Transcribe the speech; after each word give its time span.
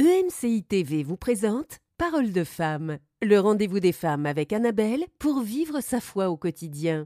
EMCI 0.00 0.62
TV 0.62 1.02
vous 1.02 1.18
présente 1.18 1.76
Parole 1.98 2.32
de 2.32 2.42
femme, 2.42 2.96
le 3.20 3.38
rendez-vous 3.38 3.80
des 3.80 3.92
femmes 3.92 4.24
avec 4.24 4.50
Annabelle 4.50 5.04
pour 5.18 5.42
vivre 5.42 5.82
sa 5.82 6.00
foi 6.00 6.30
au 6.30 6.38
quotidien. 6.38 7.04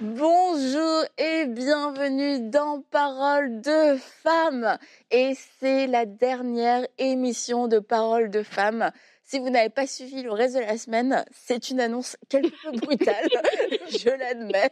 Bonjour 0.00 1.04
et 1.18 1.44
bienvenue 1.46 2.48
dans 2.48 2.82
Parole 2.90 3.60
de 3.60 3.98
femme. 4.22 4.78
Et 5.10 5.34
c'est 5.60 5.86
la 5.86 6.06
dernière 6.06 6.86
émission 6.96 7.68
de 7.68 7.80
Parole 7.80 8.30
de 8.30 8.42
femme. 8.42 8.92
Si 9.32 9.38
vous 9.38 9.48
n'avez 9.48 9.70
pas 9.70 9.86
suivi 9.86 10.22
le 10.22 10.30
reste 10.30 10.56
de 10.56 10.60
la 10.60 10.76
semaine, 10.76 11.24
c'est 11.32 11.70
une 11.70 11.80
annonce 11.80 12.18
quelque 12.28 12.52
peu 12.62 12.72
brutale, 12.72 13.26
je 13.88 14.10
l'admets. 14.10 14.70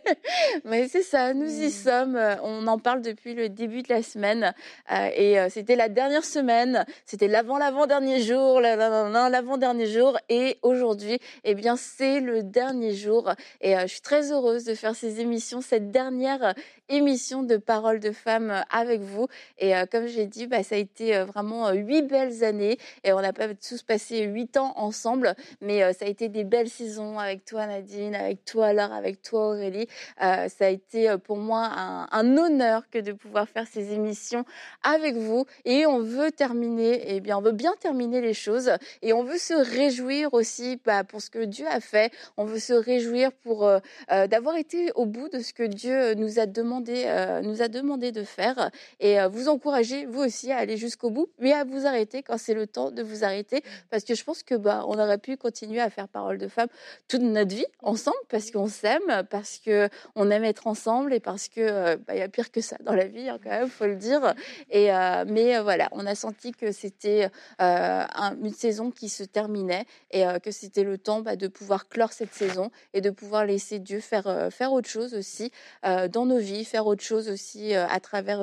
Mais 0.66 0.86
c'est 0.86 1.00
ça, 1.00 1.33
nous 1.33 1.48
y 1.50 1.70
sommes. 1.70 2.20
On 2.42 2.66
en 2.66 2.78
parle 2.78 3.00
depuis 3.00 3.33
le 3.33 3.48
début 3.48 3.80
de 3.80 3.88
la 3.88 4.02
semaine. 4.02 4.52
Euh, 4.92 5.09
et 5.16 5.41
euh, 5.41 5.48
c'était 5.48 5.77
la 5.77 5.88
dernière 5.88 6.27
semaine, 6.27 6.84
c'était 7.06 7.27
l'avant-l'avant-dernier 7.27 8.20
jour, 8.20 8.60
l'avant-dernier 8.60 9.86
jour. 9.86 10.19
Et 10.28 10.59
aujourd'hui, 10.61 11.19
eh 11.45 11.55
bien, 11.55 11.77
c'est 11.77 12.20
le 12.20 12.42
dernier 12.42 12.95
jour. 12.95 13.33
Et 13.62 13.78
euh, 13.78 13.84
je 13.84 13.92
suis 13.92 14.02
très 14.02 14.30
heureuse 14.30 14.64
de 14.64 14.74
faire 14.74 14.95
ces 14.95 15.20
émissions, 15.20 15.62
cette 15.62 15.91
dernière 15.91 16.55
émission 16.91 17.42
de 17.42 17.56
Parole 17.56 17.98
de 17.98 18.11
femmes 18.11 18.62
avec 18.69 19.00
vous. 19.00 19.27
Et 19.58 19.72
comme 19.91 20.06
j'ai 20.06 20.27
dit, 20.27 20.48
bah, 20.48 20.62
ça 20.64 20.74
a 20.74 20.78
été 20.78 21.22
vraiment 21.22 21.70
huit 21.70 22.02
belles 22.02 22.42
années. 22.42 22.78
Et 23.05 23.12
on 23.12 23.22
n'a 23.22 23.33
pas 23.33 23.47
tous 23.55 23.83
passé 23.83 24.24
huit 24.24 24.49
temps 24.50 24.72
ensemble, 24.77 25.34
mais 25.60 25.82
euh, 25.82 25.92
ça 25.92 26.04
a 26.04 26.09
été 26.09 26.28
des 26.28 26.45
belles 26.45 26.68
saisons 26.68 27.18
avec 27.18 27.45
toi 27.45 27.66
Nadine, 27.66 28.14
avec 28.14 28.45
toi 28.45 28.72
Laure, 28.72 28.92
avec 28.92 29.22
toi 29.22 29.48
Aurélie. 29.48 29.86
Euh, 30.22 30.48
ça 30.48 30.66
a 30.66 30.68
été 30.68 31.08
euh, 31.08 31.18
pour 31.18 31.38
moi 31.38 31.70
un, 32.12 32.36
honneur 32.36 32.88
que 32.91 32.98
de 32.98 33.12
pouvoir 33.12 33.48
faire 33.48 33.66
ces 33.66 33.92
émissions 33.92 34.44
avec 34.83 35.16
vous. 35.16 35.47
Et 35.64 35.86
on 35.86 36.00
veut 36.00 36.30
terminer, 36.30 37.14
eh 37.14 37.20
bien 37.20 37.38
on 37.38 37.41
veut 37.41 37.52
bien 37.52 37.75
terminer 37.80 38.20
les 38.20 38.34
choses, 38.34 38.70
et 39.02 39.12
on 39.12 39.25
veut 39.25 39.38
se 39.38 39.55
réjouir 39.55 40.33
aussi 40.33 40.80
bah, 40.84 41.05
pour 41.05 41.20
ce 41.20 41.30
que 41.30 41.44
Dieu 41.44 41.66
a 41.66 41.80
fait. 41.80 42.12
On 42.36 42.44
veut 42.44 42.58
se 42.58 42.72
réjouir 42.72 43.32
pour 43.32 43.69
d'avoir 44.08 44.56
été 44.56 44.92
au 44.94 45.06
bout 45.06 45.28
de 45.28 45.41
ce 45.41 45.53
que 45.53 45.62
Dieu 45.62 46.14
nous 46.14 46.38
a 46.38 46.47
demandé, 46.47 47.05
nous 47.42 47.62
a 47.62 47.69
demandé 47.69 48.12
de 48.12 48.22
faire, 48.22 48.70
et 49.00 49.19
vous 49.28 49.48
encourager 49.48 50.06
vous 50.06 50.20
aussi 50.20 50.53
à 50.53 50.58
aller 50.58 50.77
jusqu'au 50.77 51.10
bout, 51.10 51.28
mais 51.38 51.53
à 51.53 51.64
vous 51.64 51.86
arrêter 51.86 52.22
quand 52.22 52.38
c'est 52.38 52.55
le 52.55 52.66
temps 52.66 52.91
de 52.91 53.03
vous 53.03 53.25
arrêter, 53.25 53.62
parce 53.91 54.05
que 54.05 54.14
je 54.14 54.25
pense 54.25 54.30
que 54.42 54.55
bah, 54.55 54.84
on 54.86 54.98
aurait 54.98 55.19
pu 55.19 55.36
continuer 55.36 55.81
à 55.81 55.91
faire 55.91 56.09
parole 56.09 56.39
de 56.39 56.48
femme 56.48 56.69
toute 57.09 57.23
notre 57.23 57.55
vie 57.55 57.67
ensemble 57.81 58.17
parce 58.28 58.50
qu'on 58.50 58.69
s'aime, 58.69 59.25
parce 59.31 59.59
que 59.59 59.89
on 60.14 60.31
aime 60.31 60.45
être 60.45 60.67
ensemble 60.67 61.12
et 61.12 61.20
parce 61.20 61.48
que 61.48 61.61
euh, 61.61 61.97
bah, 61.97 62.14
il 62.14 62.19
y 62.19 62.22
a 62.22 62.28
pire 62.28 62.50
que 62.50 62.61
ça 62.61 62.77
dans 62.81 62.95
la 62.95 63.06
vie 63.06 63.28
hein, 63.28 63.39
quand 63.42 63.50
même, 63.50 63.69
faut 63.69 63.87
le 63.87 63.97
dire. 63.97 64.34
Et 64.70 64.92
euh, 64.92 65.25
mais 65.27 65.56
euh, 65.56 65.62
voilà, 65.62 65.89
on 65.92 66.06
a 66.06 66.14
senti 66.14 66.53
que 66.53 66.72
c'était 66.72 67.31
une 67.59 68.55
saison 68.55 68.91
qui 68.91 69.09
se 69.09 69.25
terminait 69.25 69.87
et 70.11 70.25
que 70.42 70.50
c'était 70.50 70.84
le 70.84 70.98
temps 70.98 71.20
bah, 71.20 71.37
de 71.37 71.48
pouvoir 71.48 71.89
clore 71.89 72.12
cette 72.12 72.34
saison 72.34 72.70
et 72.94 73.00
de 73.00 73.11
pouvoir 73.11 73.44
laisser 73.44 73.78
Dieu 73.78 74.00
faire 74.00 74.48
faire 74.50 74.72
autre 74.72 74.89
chose 74.89 75.15
aussi 75.15 75.53
dans 75.83 76.27
nos 76.27 76.39
vies, 76.39 76.65
faire 76.65 76.87
autre 76.87 77.03
chose 77.03 77.28
aussi 77.28 77.75
à 77.75 78.00
travers 78.00 78.42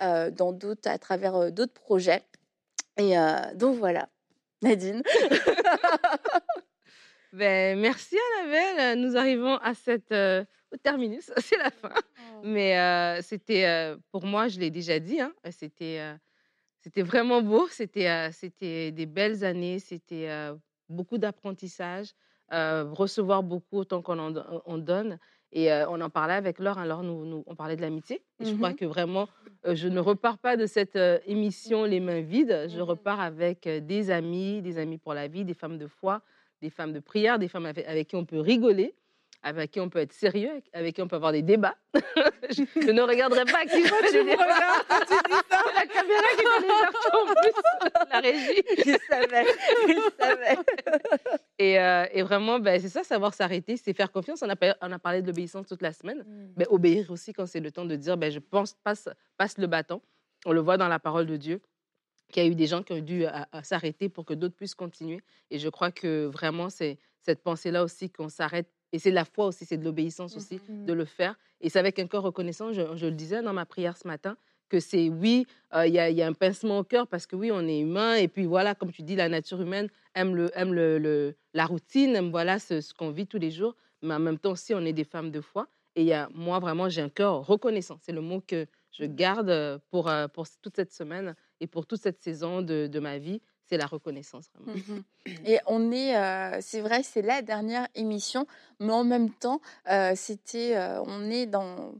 dans 0.00 0.52
d'autres 0.52 0.88
à 0.88 0.98
travers 0.98 1.52
d'autres 1.52 1.72
projets. 1.72 2.22
Et 2.98 3.14
donc 3.54 3.76
voilà. 3.78 4.08
Nadine. 4.62 5.02
ben, 7.32 7.78
merci 7.78 8.16
Annabelle. 8.40 8.98
Nous 8.98 9.16
arrivons 9.16 9.56
à 9.56 9.74
cette 9.74 10.12
euh, 10.12 10.44
au 10.72 10.76
terminus, 10.76 11.30
c'est 11.38 11.58
la 11.58 11.70
fin. 11.70 11.92
Oh. 11.94 12.40
Mais 12.44 12.78
euh, 12.78 13.20
c'était 13.22 13.66
euh, 13.66 13.96
pour 14.10 14.24
moi, 14.24 14.48
je 14.48 14.58
l'ai 14.58 14.70
déjà 14.70 14.98
dit, 14.98 15.20
hein, 15.20 15.32
c'était 15.50 16.00
c'était 16.80 17.02
vraiment 17.02 17.42
beau. 17.42 17.68
C'était 17.68 18.30
c'était 18.32 18.92
des 18.92 19.06
belles 19.06 19.44
années. 19.44 19.78
C'était 19.78 20.28
beaucoup 20.88 21.18
d'apprentissage, 21.18 22.12
recevoir 22.50 23.42
beaucoup 23.42 23.78
autant 23.78 24.02
qu'on 24.02 24.18
en 24.18 24.78
donne. 24.78 25.18
Et 25.58 25.72
on 25.88 26.00
en 26.02 26.10
parlait 26.10 26.34
avec 26.34 26.58
Laure. 26.58 26.78
Alors, 26.78 27.00
hein. 27.00 27.02
nous, 27.02 27.42
on 27.46 27.54
parlait 27.54 27.76
de 27.76 27.80
l'amitié. 27.80 28.20
je 28.40 28.52
crois 28.54 28.72
mmh 28.72 28.76
que 28.76 28.84
vraiment, 28.84 29.26
je 29.64 29.88
ne 29.88 30.00
repars 30.00 30.36
pas 30.36 30.58
de 30.58 30.66
cette 30.66 30.98
émission 31.26 31.84
les 31.84 31.98
mains 31.98 32.20
vides. 32.20 32.66
Je 32.68 32.78
mmh 32.78 32.82
repars 32.82 33.20
avec 33.20 33.66
des 33.66 34.10
amis, 34.10 34.60
des 34.60 34.76
amis 34.76 34.98
pour 34.98 35.14
la 35.14 35.28
vie, 35.28 35.46
des 35.46 35.54
femmes 35.54 35.78
de 35.78 35.86
foi, 35.86 36.20
des 36.60 36.68
femmes 36.68 36.92
de 36.92 37.00
prière, 37.00 37.38
des 37.38 37.48
femmes 37.48 37.64
avec 37.64 38.08
qui 38.08 38.16
on 38.16 38.26
peut 38.26 38.38
rigoler 38.38 38.94
avec 39.42 39.70
qui 39.70 39.80
on 39.80 39.88
peut 39.88 39.98
être 40.00 40.12
sérieux, 40.12 40.62
avec 40.72 40.94
qui 40.94 41.02
on 41.02 41.08
peut 41.08 41.16
avoir 41.16 41.32
des 41.32 41.42
débats. 41.42 41.76
je, 41.94 42.62
ne 42.92 43.02
regarderai 43.02 43.44
pas 43.44 43.64
qui 43.64 43.82
fait 43.82 44.12
des 44.12 44.24
débats. 44.24 44.46
La 45.74 45.86
caméra 45.86 46.28
qui 46.36 46.44
fait 46.44 46.60
des 46.62 46.70
en 47.12 47.26
plus, 47.26 48.10
la 48.10 48.20
régie. 48.20 48.62
Il 48.86 48.98
savait, 49.08 49.46
il 49.88 50.00
savait. 50.18 50.58
Et, 51.58 51.78
euh, 51.78 52.06
et 52.12 52.22
vraiment, 52.22 52.58
ben, 52.58 52.80
c'est 52.80 52.88
ça, 52.88 53.04
savoir 53.04 53.34
s'arrêter, 53.34 53.76
c'est 53.76 53.92
faire 53.92 54.10
confiance. 54.10 54.42
On 54.42 54.50
a, 54.50 54.76
on 54.82 54.92
a 54.92 54.98
parlé 54.98 55.22
de 55.22 55.26
l'obéissance 55.26 55.66
toute 55.66 55.82
la 55.82 55.92
semaine. 55.92 56.18
Mm. 56.18 56.52
Ben, 56.56 56.66
obéir 56.70 57.10
aussi 57.10 57.32
quand 57.32 57.46
c'est 57.46 57.60
le 57.60 57.70
temps 57.70 57.84
de 57.84 57.96
dire, 57.96 58.16
ben, 58.16 58.30
je 58.30 58.38
pense, 58.38 58.74
passe, 58.84 59.08
passe 59.36 59.58
le 59.58 59.66
bâton. 59.66 60.00
On 60.44 60.52
le 60.52 60.60
voit 60.60 60.76
dans 60.76 60.88
la 60.88 60.98
parole 60.98 61.26
de 61.26 61.36
Dieu 61.36 61.60
qu'il 62.30 62.42
y 62.42 62.46
a 62.46 62.48
eu 62.48 62.54
des 62.54 62.66
gens 62.66 62.82
qui 62.82 62.92
ont 62.92 63.00
dû 63.00 63.24
s'arrêter 63.62 64.08
pour 64.08 64.24
que 64.24 64.34
d'autres 64.34 64.56
puissent 64.56 64.74
continuer. 64.74 65.20
Et 65.50 65.58
je 65.58 65.68
crois 65.68 65.92
que 65.92 66.26
vraiment, 66.26 66.70
c'est 66.70 66.98
cette 67.20 67.42
pensée-là 67.42 67.82
aussi 67.82 68.10
qu'on 68.10 68.28
s'arrête 68.28 68.68
et 68.96 68.98
c'est 68.98 69.10
de 69.10 69.14
la 69.14 69.26
foi 69.26 69.44
aussi, 69.48 69.66
c'est 69.66 69.76
de 69.76 69.84
l'obéissance 69.84 70.38
aussi 70.38 70.56
mmh 70.56 70.86
de 70.86 70.92
le 70.94 71.04
faire. 71.04 71.34
Et 71.60 71.68
c'est 71.68 71.78
avec 71.78 71.98
un 71.98 72.06
cœur 72.06 72.22
reconnaissant, 72.22 72.72
je, 72.72 72.80
le 73.04 73.12
disais 73.12 73.42
dans 73.42 73.52
ma 73.52 73.66
prière 73.66 73.94
ce 73.98 74.08
matin, 74.08 74.38
que 74.70 74.80
c'est 74.80 75.10
oui, 75.10 75.46
euh, 75.74 75.86
il 75.86 75.92
y, 75.92 76.22
a 76.22 76.26
un 76.26 76.32
pincement 76.32 76.78
au 76.78 76.84
cœur 76.84 77.06
parce 77.06 77.26
que 77.26 77.36
oui, 77.36 77.50
on 77.52 77.60
est 77.68 77.80
humain. 77.80 78.14
Et 78.14 78.26
puis 78.26 78.46
voilà, 78.46 78.74
comme 78.74 78.90
tu 78.90 79.02
dis, 79.02 79.14
la 79.14 79.28
nature 79.28 79.60
humaine 79.60 79.88
aime, 80.14 80.34
le, 80.34 80.50
aime 80.58 80.72
le, 80.72 81.36
la 81.52 81.66
routine, 81.66 82.16
aime 82.16 82.30
voilà, 82.30 82.58
ce, 82.58 82.94
qu'on 82.94 83.10
vit 83.10 83.26
tous 83.26 83.38
les 83.38 83.50
jours. 83.50 83.76
Mais 84.00 84.14
en 84.14 84.18
même 84.18 84.38
temps 84.38 84.52
aussi, 84.52 84.72
on 84.72 84.80
est 84.80 84.94
des 84.94 85.04
femmes 85.04 85.30
de 85.30 85.42
foi. 85.42 85.68
Et 85.94 86.04
y 86.04 86.14
a, 86.14 86.30
moi, 86.32 86.58
vraiment, 86.58 86.88
j'ai 86.88 87.02
un 87.02 87.10
cœur 87.10 87.46
reconnaissant. 87.46 87.98
C'est 88.00 88.12
le 88.12 88.22
mot 88.22 88.40
que 88.40 88.66
je 88.92 89.04
garde 89.04 89.50
euh, 89.50 89.78
pour, 89.90 90.08
euh, 90.08 90.26
pour 90.26 90.46
toute 90.62 90.76
cette 90.76 90.94
semaine 90.94 91.34
et 91.60 91.66
pour 91.66 91.86
toute 91.86 92.00
cette 92.00 92.22
saison 92.22 92.62
de, 92.62 92.86
de 92.86 92.98
ma 92.98 93.18
vie 93.18 93.42
c'est 93.68 93.76
la 93.76 93.86
reconnaissance 93.86 94.48
vraiment. 94.54 94.78
Mmh 94.78 95.02
Et 95.44 95.58
on 95.66 95.90
est, 95.92 96.16
euh, 96.16 96.58
c'est 96.60 96.80
vrai, 96.80 97.02
c'est 97.02 97.22
la 97.22 97.42
dernière 97.42 97.88
émission, 97.94 98.46
mais 98.80 98.92
en 98.92 99.04
même 99.04 99.30
temps, 99.30 99.60
euh, 99.90 100.12
c'était, 100.14 100.76
euh, 100.76 101.02
on 101.04 101.30
est 101.30 101.46
dans 101.46 101.92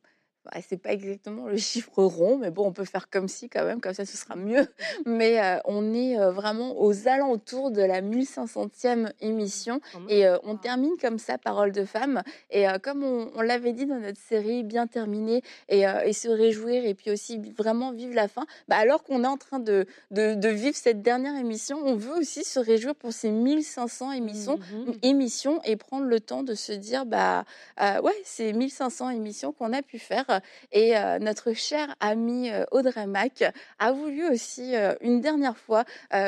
bah, 0.47 0.61
c'est 0.67 0.77
pas 0.77 0.93
exactement 0.93 1.49
le 1.49 1.57
chiffre 1.57 2.05
rond, 2.05 2.39
mais 2.39 2.51
bon, 2.51 2.67
on 2.67 2.73
peut 2.73 2.85
faire 2.85 3.11
comme 3.11 3.27
si 3.29 3.49
quand 3.49 3.65
même, 3.65 3.81
comme 3.81 3.95
ça 3.95 4.05
ce 4.05 4.17
sera 4.17 4.37
mieux. 4.37 4.67
Mais 5.07 5.41
euh, 5.41 5.59
on 5.65 5.93
est 5.93 6.19
euh, 6.19 6.31
vraiment 6.31 6.81
aux 6.81 7.09
alentours 7.09 7.71
de 7.71 7.83
la 7.83 8.01
1500e 8.01 9.11
émission 9.21 9.81
et 10.09 10.27
euh, 10.27 10.39
on 10.45 10.57
termine 10.57 10.93
comme 11.01 11.19
ça, 11.19 11.39
Parole 11.39 11.73
de 11.73 11.85
femme. 11.85 12.23
Et 12.51 12.67
comme 12.83 13.05
on, 13.05 13.41
l'avait 13.41 13.73
dit 13.73 13.87
dans 13.87 13.99
notre 13.99 14.21
série, 14.21 14.63
bien 14.63 14.87
terminée 14.87 15.43
et, 15.69 15.83
et, 15.83 16.13
se 16.13 16.29
réjouir 16.29 16.85
et 16.85 16.95
puis 16.95 17.11
aussi 17.11 17.39
vraiment 17.57 17.93
vivre 17.93 18.15
la 18.15 18.29
fin, 18.29 18.47
bah, 18.69 18.77
alors 18.77 19.03
qu'on 19.03 19.23
est 19.25 19.29
en 19.29 19.37
train 19.37 19.59
de, 19.59 19.87
de, 20.11 20.49
vivre 20.49 20.77
cette 20.77 21.03
dernière 21.03 21.37
émission, 21.37 21.79
on 21.85 21.95
veut 21.95 22.17
aussi 22.19 22.45
se 22.45 22.59
réjouir 22.59 22.95
pour 22.95 23.13
ces 23.13 23.31
1500 23.31 24.13
émissions, 24.13 24.57
mmh 24.57 24.93
émissions 25.03 25.61
et 25.65 25.77
prendre 25.77 26.07
le 26.07 26.21
temps 26.21 26.43
de 26.43 26.55
se 26.55 26.73
dire, 26.73 27.07
bah 27.07 27.45
ouais, 27.79 28.17
c'est 28.25 28.53
1500 28.53 29.11
émissions 29.11 29.53
qu'on 29.53 29.73
a 29.73 29.83
pu 29.83 29.99
faire 29.99 30.36
et 30.73 30.97
euh, 30.97 31.19
notre 31.19 31.53
cher 31.53 31.95
ami 32.01 32.51
euh, 32.51 32.65
Audrey 32.71 33.07
Mac 33.07 33.45
a 33.79 33.93
voulu 33.93 34.29
aussi 34.29 34.75
euh, 34.75 34.95
une 35.01 35.21
dernière 35.21 35.57
fois 35.57 35.85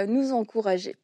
nous 0.06 0.32
encourager. 0.32 0.96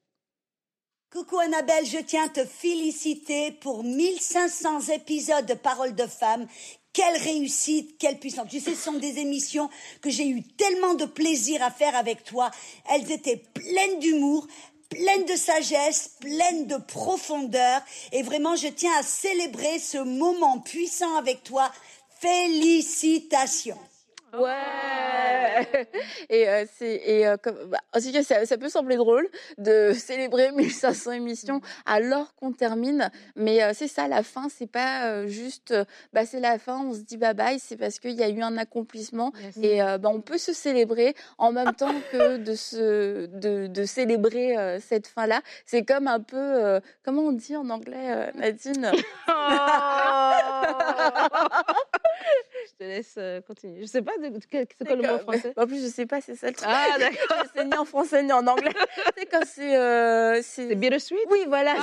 Coucou 1.11 1.39
Annabelle, 1.39 1.87
je 1.87 1.99
tiens 1.99 2.25
à 2.25 2.29
te 2.29 2.45
féliciter 2.45 3.53
pour 3.53 3.85
1500 3.85 4.93
épisodes 4.95 5.47
de 5.47 5.55
Paroles 5.55 5.95
de 5.95 6.07
femmes. 6.07 6.47
Quelle 6.93 7.17
réussite, 7.23 7.99
quelle 7.99 8.19
puissance. 8.19 8.49
Tu 8.51 8.61
sais, 8.61 8.75
ce 8.75 8.83
sont 8.83 8.95
des 8.95 9.19
émissions 9.19 9.69
que 10.01 10.11
j'ai 10.11 10.29
eu 10.29 10.43
tellement 10.43 10.95
de 10.95 11.05
plaisir 11.05 11.63
à 11.63 11.71
faire 11.71 11.97
avec 11.97 12.25
toi. 12.25 12.51
Elles 12.91 13.11
étaient 13.11 13.43
pleines 13.55 13.99
d'humour, 14.01 14.47
pleines 14.95 15.25
de 15.25 15.37
sagesse, 15.37 16.17
pleines 16.21 16.67
de 16.67 16.77
profondeur. 16.77 17.81
Et 18.13 18.23
vraiment, 18.23 18.57
je 18.57 18.69
tiens 18.69 18.93
à 18.99 19.03
célébrer 19.03 19.79
ce 19.79 19.99
moment 19.99 20.61
puissant 20.61 21.17
avec 21.17 21.43
toi. 21.43 21.71
Félicitations. 22.25 23.77
Ouais. 24.39 24.95
Et 26.31 26.49
euh, 26.49 26.65
c'est 26.77 26.95
et 27.05 27.27
euh, 27.27 27.37
comme 27.37 27.57
bah, 27.67 27.79
ça, 28.23 28.47
ça, 28.47 28.59
peut 28.59 28.69
sembler 28.69 28.97
drôle 28.97 29.29
de 29.59 29.93
célébrer 29.97 30.53
1500 30.57 31.13
émissions 31.13 31.61
alors 31.87 32.35
qu'on 32.37 32.53
termine, 32.53 33.11
mais 33.37 33.63
euh, 33.63 33.73
c'est 33.75 33.89
ça 33.89 34.09
la 34.09 34.23
fin, 34.23 34.49
c'est 34.49 34.71
pas 34.71 35.27
juste 35.27 35.75
bah 36.13 36.27
c'est 36.27 36.41
la 36.41 36.59
fin, 36.59 36.81
on 36.85 36.93
se 36.95 37.01
dit 37.01 37.17
bye 37.17 37.35
bye, 37.35 37.59
c'est 37.59 37.77
parce 37.77 37.99
qu'il 37.99 38.13
y 38.13 38.23
a 38.23 38.29
eu 38.29 38.43
un 38.43 38.57
accomplissement 38.57 39.33
et 39.63 39.79
bah, 39.79 40.09
on 40.09 40.21
peut 40.21 40.39
se 40.39 40.53
célébrer 40.53 41.15
en 41.39 41.53
même 41.53 41.75
temps 41.75 41.95
que 42.13 42.37
de 42.39 42.55
se 42.55 43.27
de, 43.27 43.67
de 43.67 43.85
célébrer 43.85 44.79
cette 44.81 45.07
fin 45.07 45.27
là. 45.27 45.41
C'est 45.67 45.85
comme 45.85 46.09
un 46.09 46.21
peu 46.21 46.81
comment 47.05 47.23
on 47.23 47.33
dit 47.33 47.57
en 47.57 47.69
anglais 47.71 48.33
Nadine? 48.35 48.93
Je 52.67 52.73
te 52.79 52.85
laisse 52.85 53.19
continuer. 53.47 53.83
Je 53.83 53.87
sais 53.87 54.03
pas, 54.03 54.13
c'est 54.51 54.87
quoi 54.87 54.97
le 54.97 55.03
mot 55.03 55.19
français? 55.19 55.53
En 55.57 55.67
plus, 55.67 55.83
je 55.83 55.89
sais 55.89 56.07
pas, 56.07 56.21
c'est 56.21 56.35
ça 56.35 56.49
le 56.49 56.55
truc. 56.55 56.69
Ah, 56.69 56.99
d'accord. 56.99 57.45
c'est 57.55 57.65
ni 57.65 57.77
en 57.77 57.85
français 57.85 58.23
ni 58.23 58.33
en 58.33 58.47
anglais. 58.47 58.73
c'est 59.17 59.27
quand 59.27 59.45
c'est. 59.47 59.77
Euh, 59.77 60.41
c'est 60.43 60.75
bittersweet? 60.75 61.19
Oui, 61.31 61.45
voilà. 61.49 61.75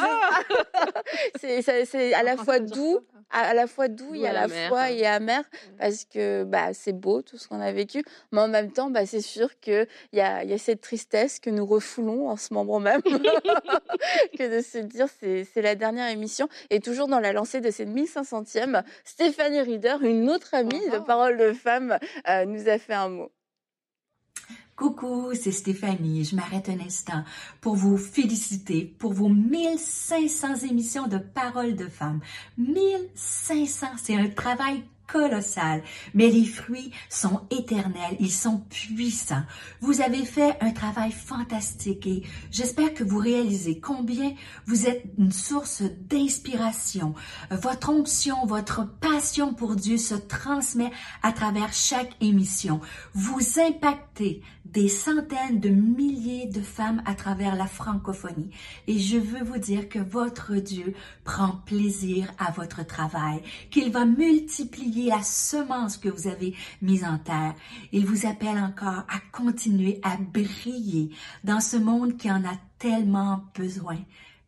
C'est 1.40 1.62
c'est 1.62 2.14
à 2.14 2.24
la 2.24 2.38
fois 2.38 2.60
doux, 2.60 3.00
à, 3.32 3.54
la 3.54 3.68
fois 3.68 3.88
doux 3.88 4.16
et 4.16 4.28
à 4.28 4.34
la 4.34 4.48
fois 4.68 4.92
et 4.92 5.06
amer, 5.06 5.44
parce 5.78 6.06
que 6.06 6.44
bah, 6.44 6.74
c'est 6.74 6.94
beau 6.94 7.22
tout 7.22 7.38
ce 7.38 7.48
qu'on 7.48 7.62
a 7.62 7.72
vécu, 7.72 8.04
mais 8.32 8.42
en 8.42 8.48
même 8.48 8.72
temps, 8.72 8.90
bah, 8.90 9.06
c'est 9.06 9.22
sûr 9.22 9.60
qu'il 9.60 9.88
y 10.14 10.22
a, 10.22 10.44
y 10.44 10.54
a 10.54 10.58
cette 10.58 10.82
tristesse 10.82 11.40
que 11.40 11.50
nous 11.50 11.66
refoulons 11.66 12.30
en 12.30 12.38
ce 12.38 12.54
moment 12.54 12.80
même, 12.80 13.02
que 13.02 14.58
de 14.58 14.62
se 14.62 14.78
dire 14.80 15.08
c'est 15.20 15.62
la 15.62 15.76
dernière 15.76 16.10
émission. 16.10 16.48
Et 16.70 16.80
toujours 16.80 17.08
dans 17.08 17.20
la 17.20 17.34
lancée 17.34 17.62
de 17.62 17.72
cette 17.72 17.90
1500e, 17.90 18.84
Stéphanie 19.04 19.62
Rieder, 19.62 19.96
une 20.02 20.30
autre 20.30 20.54
amie 20.54 20.90
de 20.92 21.00
Parole 21.00 21.38
de 21.38 21.54
Femme, 21.54 21.98
euh, 22.32 22.46
nous 22.46 22.68
a 22.68 22.78
fait 22.78 22.94
un 22.94 23.10
mot. 23.10 23.32
Coucou, 24.76 25.34
c'est 25.36 25.52
Stéphanie. 25.52 26.24
Je 26.24 26.36
m'arrête 26.36 26.68
un 26.68 26.80
instant 26.80 27.24
pour 27.60 27.76
vous 27.76 27.98
féliciter 27.98 28.84
pour 28.98 29.14
vos 29.14 29.30
1500 29.30 30.68
émissions 30.70 31.08
de 31.08 31.20
Parole 31.20 31.76
de 31.76 31.88
Femmes. 31.88 32.20
1500, 32.58 33.88
c'est 33.98 34.16
un 34.16 34.30
travail 34.30 34.84
colossal, 35.12 35.84
mais 36.14 36.30
les 36.30 36.46
fruits 36.46 36.92
sont 37.10 37.42
éternels, 37.50 38.16
ils 38.20 38.32
sont 38.32 38.64
puissants. 38.70 39.44
Vous 39.82 40.02
avez 40.02 40.24
fait 40.26 40.58
un 40.62 40.72
travail 40.72 41.12
fantastique 41.12 42.08
et 42.08 42.24
j'espère 42.52 42.94
que 42.94 43.04
vous 43.04 43.20
réalisez 43.20 43.80
combien 43.80 44.34
vous 44.66 44.88
êtes 44.88 45.04
une 45.18 45.32
source 45.32 45.82
d'inspiration. 45.82 47.14
Votre 47.50 47.90
onction, 47.90 48.46
votre 48.46 48.88
passion 49.00 49.54
pour 49.54 49.76
Dieu 49.76 49.98
se 49.98 50.16
transmet 50.16 50.92
à 51.24 51.32
travers 51.32 51.74
chaque 51.74 52.16
émission. 52.22 52.80
Vous 53.14 53.60
impactez 53.60 54.42
des 54.66 54.88
centaines 54.88 55.60
de 55.60 55.70
milliers 55.70 56.48
de 56.48 56.62
femmes 56.62 57.02
à 57.06 57.14
travers 57.14 57.56
la 57.56 57.68
francophonie. 57.68 58.52
Et 58.88 59.00
je 59.00 59.18
veux 59.18 59.44
vous 59.44 59.58
dire 59.58 59.90
que 59.90 60.00
votre 60.00 60.56
Dieu 60.56 60.94
prend 61.24 61.62
plaisir 61.66 62.32
à 62.38 62.52
votre 62.52 62.86
travail, 62.86 63.42
qu'il 63.70 63.92
va 63.92 64.06
multiplier 64.06 65.01
la 65.10 65.22
semence 65.24 65.98
que 65.98 66.10
vous 66.10 66.28
avez 66.28 66.56
mise 66.82 67.04
en 67.04 67.18
terre. 67.18 67.56
Il 67.92 68.06
vous 68.06 68.26
appelle 68.26 68.58
encore 68.58 69.06
à 69.10 69.20
continuer 69.32 70.00
à 70.04 70.18
briller 70.18 71.10
dans 71.44 71.60
ce 71.60 71.78
monde 71.78 72.18
qui 72.18 72.32
en 72.32 72.44
a 72.44 72.58
tellement 72.80 73.44
besoin. 73.56 73.98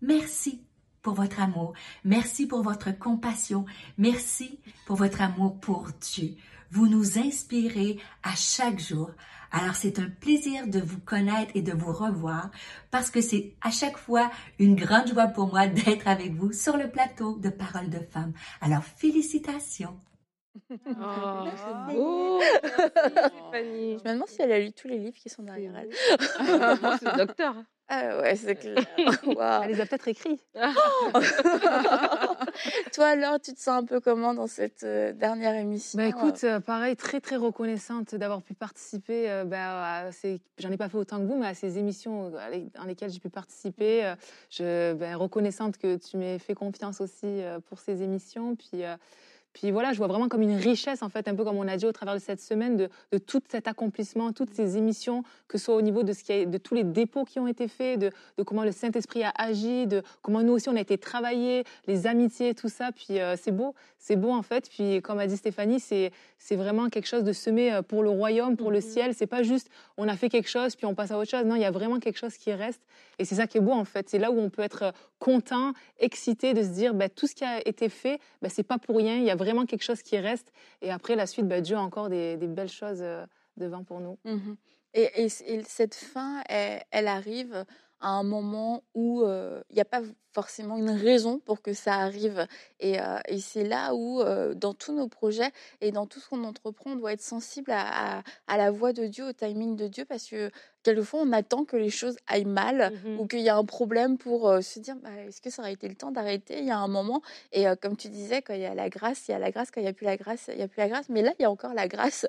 Merci 0.02 0.62
pour 1.02 1.14
votre 1.14 1.42
amour. 1.42 1.74
Merci 2.04 2.48
pour 2.48 2.64
votre 2.64 2.98
compassion. 2.98 3.66
Merci 3.98 4.60
pour 4.86 4.96
votre 4.96 5.22
amour 5.22 5.60
pour 5.60 5.90
Dieu. 6.02 6.36
Vous 6.72 6.88
nous 6.88 7.20
inspirez 7.20 8.00
à 8.24 8.36
chaque 8.36 8.80
jour. 8.80 9.12
Alors 9.52 9.76
c'est 9.76 10.00
un 10.00 10.10
plaisir 10.10 10.68
de 10.68 10.80
vous 10.80 11.00
connaître 11.00 11.52
et 11.54 11.62
de 11.62 11.74
vous 11.74 11.94
revoir 11.94 12.50
parce 12.90 13.12
que 13.12 13.22
c'est 13.22 13.54
à 13.62 13.70
chaque 13.70 13.98
fois 13.98 14.32
une 14.58 14.76
grande 14.76 15.10
joie 15.10 15.28
pour 15.28 15.50
moi 15.50 15.68
d'être 15.68 16.08
avec 16.08 16.34
vous 16.34 16.52
sur 16.52 16.76
le 16.76 16.90
plateau 16.90 17.38
de 17.38 17.50
Paroles 17.50 17.92
de 17.92 18.00
Femmes. 18.00 18.34
Alors 18.62 18.84
félicitations. 18.84 19.96
Oh, 20.70 21.48
c'est 21.56 21.96
beau. 21.96 22.42
Je 23.54 24.08
me 24.08 24.14
demande 24.14 24.28
si 24.28 24.42
elle 24.42 24.52
a 24.52 24.60
lu 24.60 24.72
tous 24.72 24.88
les 24.88 24.98
livres 24.98 25.18
qui 25.18 25.30
sont 25.30 25.44
derrière 25.44 25.76
elle. 25.78 25.90
c'est 25.92 27.12
le 27.12 27.18
docteur. 27.18 27.56
Ah 27.90 28.22
ouais, 28.22 28.36
c'est 28.36 28.56
clair. 28.56 28.84
Elle 29.64 29.72
les 29.72 29.82
a 29.82 29.86
peut-être 29.86 30.08
écrits. 30.08 30.40
Toi 32.94 33.06
alors, 33.06 33.40
tu 33.42 33.54
te 33.54 33.60
sens 33.60 33.84
un 33.84 33.86
peu 33.86 34.00
comment 34.00 34.34
dans 34.34 34.48
cette 34.48 34.84
euh, 34.84 35.12
dernière 35.12 35.54
émission 35.54 35.98
bah, 35.98 36.06
écoute, 36.06 36.44
euh, 36.44 36.60
pareil, 36.60 36.96
très 36.96 37.20
très 37.20 37.36
reconnaissante 37.36 38.16
d'avoir 38.16 38.42
pu 38.42 38.54
participer. 38.54 39.30
Euh, 39.30 39.44
bah, 39.44 40.10
J'en 40.58 40.72
ai 40.72 40.78
pas 40.78 40.88
fait 40.88 40.98
autant 40.98 41.20
que 41.20 41.26
vous, 41.26 41.38
mais 41.38 41.48
à 41.48 41.54
ces 41.54 41.78
émissions 41.78 42.32
dans 42.32 42.86
lesquelles 42.86 43.12
j'ai 43.12 43.20
pu 43.20 43.30
participer, 43.30 44.14
je 44.50 44.94
ben, 44.94 45.16
reconnaissante 45.16 45.78
que 45.78 45.98
tu 45.98 46.18
m'aies 46.18 46.40
fait 46.40 46.56
confiance 46.56 47.02
aussi 47.02 47.42
pour 47.68 47.80
ces 47.80 48.02
émissions. 48.02 48.56
Puis 48.56 48.84
puis 49.54 49.70
voilà, 49.70 49.94
je 49.94 49.98
vois 49.98 50.08
vraiment 50.08 50.28
comme 50.28 50.42
une 50.42 50.58
richesse, 50.58 51.04
en 51.04 51.10
fait, 51.10 51.28
un 51.28 51.36
peu 51.36 51.44
comme 51.44 51.58
on 51.58 51.68
a 51.68 51.78
dit 51.78 51.86
au 51.86 51.92
travers 51.92 52.16
de 52.16 52.20
cette 52.20 52.42
semaine, 52.42 52.76
de, 52.76 53.18
tout 53.20 53.42
cet 53.48 53.68
accomplissement, 53.68 54.34
toutes 54.34 54.54
ces 54.54 54.78
émissions, 54.78 55.24
que 55.48 55.58
ce 55.60 55.66
soit 55.66 55.76
au 55.76 55.82
niveau 55.82 56.02
de, 56.02 56.12
ce 56.12 56.24
qui 56.24 56.34
a, 56.34 56.46
de 56.46 56.58
tous 56.58 56.74
les 56.74 56.84
dépôts 56.84 57.24
qui 57.24 57.40
ont 57.40 57.48
été 57.48 57.68
faits, 57.68 58.00
de, 58.00 58.12
comment 58.44 58.64
le 58.64 58.72
Saint-Esprit 58.72 59.24
a 59.24 59.32
agi, 59.36 59.86
de 59.86 60.02
comment 60.22 60.42
nous 60.42 60.54
aussi 60.54 60.70
on 60.70 60.76
a 60.76 60.82
été 60.82 60.98
travaillés, 60.98 61.64
les 61.88 62.08
amitiés, 62.08 62.56
tout 62.56 62.70
ça. 62.70 62.92
Puis 62.92 63.20
euh, 63.20 63.36
c'est 63.40 63.52
beau, 63.52 63.76
c'est 64.00 64.16
beau 64.16 64.32
en 64.32 64.42
fait. 64.42 64.70
Puis 64.70 65.02
comme 65.02 65.20
a 65.20 65.28
dit 65.28 65.38
Stéphanie, 65.38 65.80
c'est, 65.80 66.12
c'est 66.40 66.56
vraiment 66.56 66.90
quelque 66.90 67.08
chose 67.08 67.24
de 67.24 67.34
semé 67.34 67.72
euh, 67.72 67.82
pour 67.84 68.02
le 68.02 68.10
royaume, 68.10 68.58
pour 68.58 68.72
le 68.72 68.78
mhm. 68.78 68.84
ciel. 68.84 69.14
C'est 69.14 69.28
pas 69.28 69.44
juste 69.44 69.70
on 69.98 70.08
a 70.08 70.16
fait 70.16 70.30
quelque 70.30 70.50
chose 70.50 70.76
puis 70.76 70.88
on 70.88 70.96
passe 70.96 71.12
à 71.12 71.18
autre 71.20 71.30
chose. 71.30 71.46
Non, 71.46 71.56
il 71.56 71.62
y 71.62 71.66
a 71.66 71.72
vraiment 71.72 72.00
quelque 72.00 72.18
chose 72.18 72.38
qui 72.38 72.52
reste. 72.54 72.82
Et 73.20 73.26
c'est 73.26 73.36
ça 73.36 73.46
qui 73.46 73.60
est 73.60 73.62
beau 73.62 73.74
en 73.74 73.86
fait. 73.86 74.10
C'est 74.10 74.20
là 74.20 74.32
où 74.32 74.40
on 74.40 74.50
peut 74.50 74.64
être 74.64 74.84
euh, 74.84 74.92
content, 75.24 75.72
excité 76.00 76.54
de 76.54 76.62
se 76.62 76.68
dire 76.68 76.94
ben, 76.94 77.10
tout 77.10 77.28
ce 77.28 77.34
qui 77.34 77.46
a 77.46 77.66
été 77.66 77.88
fait, 77.88 78.20
ben, 78.42 78.50
c'est 78.50 78.64
pas 78.64 78.78
pour 78.78 78.98
rien. 78.98 79.16
Il 79.16 79.24
y 79.24 79.32
a 79.32 79.38
vraiment 79.38 79.66
quelque 79.66 79.84
chose 79.84 80.02
qui 80.02 80.18
reste. 80.18 80.52
Et 80.82 80.92
après, 80.92 81.16
la 81.16 81.28
suite, 81.28 81.48
bah, 81.48 81.62
Dieu 81.62 81.78
a 81.78 81.82
encore 81.82 82.10
des, 82.10 82.36
belles 82.36 82.70
choses 82.70 83.02
euh, 83.02 83.26
devant 83.56 83.86
pour 83.86 84.02
nous. 84.02 84.18
Mmh 84.26 84.56
et, 84.96 85.28
cette 85.30 85.96
fin, 85.96 86.44
elle, 86.50 87.08
arrive 87.08 87.66
à 88.04 88.10
un 88.10 88.24
moment 88.24 88.84
où 88.94 89.24
euh, 89.24 89.62
il 89.70 89.76
n'y 89.76 89.82
a 89.82 89.86
pas 89.86 90.02
forcément 90.34 90.78
une 90.78 90.90
raison 90.90 91.40
pour 91.40 91.62
que 91.62 91.74
ça 91.74 91.96
arrive. 91.96 92.48
Et, 92.80 93.00
euh, 93.00 93.20
c'est 93.40 93.64
là 93.64 93.94
où, 93.94 94.22
euh, 94.22 94.54
dans 94.54 94.74
tous 94.74 94.94
nos 94.94 95.08
projets 95.08 95.52
et 95.82 95.92
dans 95.92 96.08
tout 96.08 96.20
ce 96.20 96.30
qu'on 96.30 96.44
entreprend, 96.44 96.92
on 96.92 96.96
doit 96.96 97.14
être 97.14 97.22
sensible 97.22 97.72
à, 97.72 98.24
la 98.48 98.72
voix 98.72 98.94
de 98.94 99.06
Dieu, 99.06 99.26
au 99.28 99.34
timing 99.34 99.76
de 99.76 99.88
Dieu, 99.88 100.06
parce 100.06 100.28
que 100.28 100.50
quelquefois, 100.84 101.22
on 101.24 101.32
attend 101.32 101.66
que 101.66 101.78
les 101.78 101.90
choses 101.90 102.18
aillent 102.28 102.46
mal 102.46 102.92
mmh 102.92 103.20
ou 103.20 103.28
qu'il 103.28 103.40
y 103.40 103.50
a 103.50 103.56
un 103.56 103.66
problème 103.66 104.18
pour 104.18 104.50
euh, 104.50 104.62
se 104.62 104.80
dire 104.80 104.96
bah, 104.96 105.10
est-ce 105.28 105.42
que 105.42 105.50
ça 105.50 105.62
aurait 105.62 105.74
été 105.74 105.88
le 105.88 105.96
temps 105.96 106.12
d'arrêter 106.12 106.60
Il 106.60 106.66
y 106.66 106.72
a 106.72 106.78
un 106.78 106.88
moment? 106.88 107.22
Et 107.52 107.66
comme 107.82 107.96
tu 107.96 108.10
disais, 108.10 108.42
quand 108.42 108.54
il 108.54 108.62
y 108.62 108.66
a 108.66 108.76
la 108.76 108.90
grâce, 108.90 109.28
il 109.28 109.32
y 109.32 109.34
a 109.34 109.40
la 109.40 109.52
grâce. 109.52 109.72
Quand 109.72 109.82
il 109.82 109.84
n'y 109.84 109.90
a 109.90 109.94
plus 109.94 110.06
la 110.06 110.18
grâce, 110.18 110.50
il 110.50 110.58
n'y 110.58 110.64
a 110.64 110.68
plus 110.68 110.80
la 110.80 110.90
grâce. 110.90 111.10
Mais 111.10 111.22
là, 111.22 111.34
il 111.40 111.44
y 111.44 111.46
a 111.46 111.52
encore 111.52 111.74
la 111.74 111.88
grâce 111.88 112.28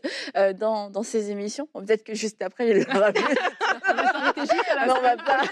dans, 0.57 0.91
dans, 0.91 1.03
ces 1.03 1.31
émissions. 1.31 1.69
Peut-être 1.75 2.05
que 2.05 2.15
juste 2.15 2.43
après, 2.43 2.71
il 2.71 2.87
on 4.89 5.01
va 5.01 5.17
pas. 5.17 5.43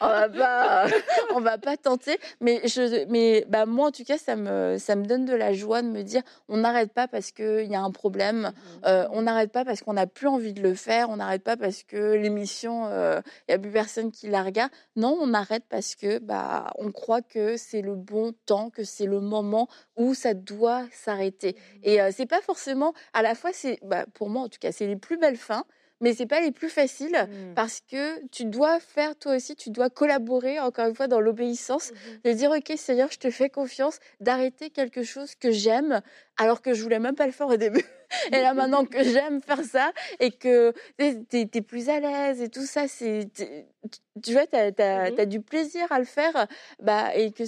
on 0.00 0.06
va 0.06 0.28
pas 0.28 0.86
on 1.34 1.40
va 1.40 1.58
pas 1.58 1.76
tenter. 1.76 2.18
Mais, 2.40 2.60
je, 2.64 3.06
mais 3.08 3.44
bah, 3.48 3.66
moi, 3.66 3.88
en 3.88 3.90
tout 3.90 4.04
cas, 4.04 4.18
ça 4.18 4.36
me, 4.36 4.76
ça 4.78 4.96
me 4.96 5.04
donne 5.04 5.24
de 5.24 5.34
la 5.34 5.52
joie 5.52 5.82
de 5.82 5.88
me 5.88 6.02
dire 6.02 6.22
on 6.48 6.58
n'arrête 6.58 6.92
pas 6.92 7.08
parce 7.08 7.32
qu'il 7.32 7.70
y 7.70 7.74
a 7.74 7.80
un 7.80 7.90
problème, 7.90 8.52
mmh. 8.52 8.86
euh, 8.86 9.06
on 9.10 9.22
n'arrête 9.22 9.52
pas 9.52 9.64
parce 9.64 9.82
qu'on 9.82 9.94
n'a 9.94 10.06
plus 10.06 10.28
envie 10.28 10.52
de 10.52 10.62
le 10.62 10.74
faire, 10.74 11.10
on 11.10 11.16
n'arrête 11.16 11.42
pas 11.42 11.56
parce 11.56 11.82
que 11.82 12.14
l'émission, 12.14 12.86
il 12.86 12.92
euh, 12.92 13.20
n'y 13.48 13.54
a 13.54 13.58
plus 13.58 13.70
personne 13.70 14.10
qui 14.10 14.28
la 14.28 14.42
regarde. 14.42 14.70
Non, 14.96 15.16
on 15.20 15.34
arrête 15.34 15.64
parce 15.68 15.94
que 15.94 16.18
bah, 16.18 16.70
on 16.78 16.90
croit 16.92 17.22
que 17.22 17.56
c'est 17.56 17.82
le 17.82 17.94
bon 17.94 18.32
temps, 18.46 18.70
que 18.70 18.84
c'est 18.84 19.06
le 19.06 19.20
moment 19.20 19.68
où 19.96 20.14
ça 20.14 20.34
doit 20.34 20.84
s'arrêter. 20.92 21.52
Mmh. 21.52 21.78
Et 21.84 22.00
euh, 22.00 22.10
c'est 22.14 22.26
pas 22.26 22.40
forcément, 22.40 22.92
à 23.12 23.22
la 23.22 23.34
fois, 23.34 23.50
c'est 23.52 23.78
bah, 23.82 24.04
pour 24.14 24.28
moi 24.28 24.42
en 24.42 24.48
tout 24.48 24.58
cas, 24.60 24.72
c'est 24.72 24.86
les 24.86 24.96
plus 24.96 25.18
belles 25.18 25.36
fins 25.36 25.64
mais 26.00 26.14
c'est 26.14 26.26
pas 26.26 26.40
les 26.40 26.50
plus 26.50 26.68
faciles 26.68 27.16
mmh. 27.28 27.54
parce 27.54 27.80
que 27.80 28.26
tu 28.28 28.44
dois 28.44 28.80
faire 28.80 29.16
toi 29.16 29.36
aussi, 29.36 29.56
tu 29.56 29.70
dois 29.70 29.90
collaborer 29.90 30.58
encore 30.60 30.86
une 30.86 30.94
fois 30.94 31.08
dans 31.08 31.20
l'obéissance, 31.20 31.92
mmh 31.92 31.96
de 32.24 32.32
dire 32.32 32.50
ok 32.50 32.72
Seigneur, 32.76 33.08
je 33.10 33.18
te 33.18 33.30
fais 33.30 33.48
confiance, 33.50 33.98
d'arrêter 34.20 34.70
quelque 34.70 35.02
chose 35.02 35.34
que 35.34 35.50
j'aime 35.50 36.00
alors 36.36 36.62
que 36.62 36.74
je 36.74 36.82
voulais 36.82 36.98
même 36.98 37.14
pas 37.14 37.26
le 37.26 37.32
faire 37.32 37.48
au 37.48 37.56
début. 37.56 37.84
Et 38.32 38.40
là 38.40 38.54
maintenant 38.54 38.84
que 38.84 39.02
j'aime 39.04 39.40
faire 39.40 39.62
ça 39.62 39.92
et 40.18 40.32
que 40.32 40.72
tu 40.98 41.36
es, 41.36 41.60
plus 41.62 41.88
à 41.88 42.00
l'aise 42.00 42.42
et 42.42 42.48
tout 42.48 42.66
ça, 42.66 42.88
c'est 42.88 43.28
tu 44.22 44.32
vois, 44.32 44.46
tu 44.46 44.56
as, 44.56 44.70
mmh 44.70 45.20
as, 45.20 45.26
du 45.26 45.40
plaisir 45.40 45.90
à 45.90 45.98
le 45.98 46.04
faire, 46.04 46.46
bah 46.82 47.14
et 47.14 47.30
que 47.30 47.44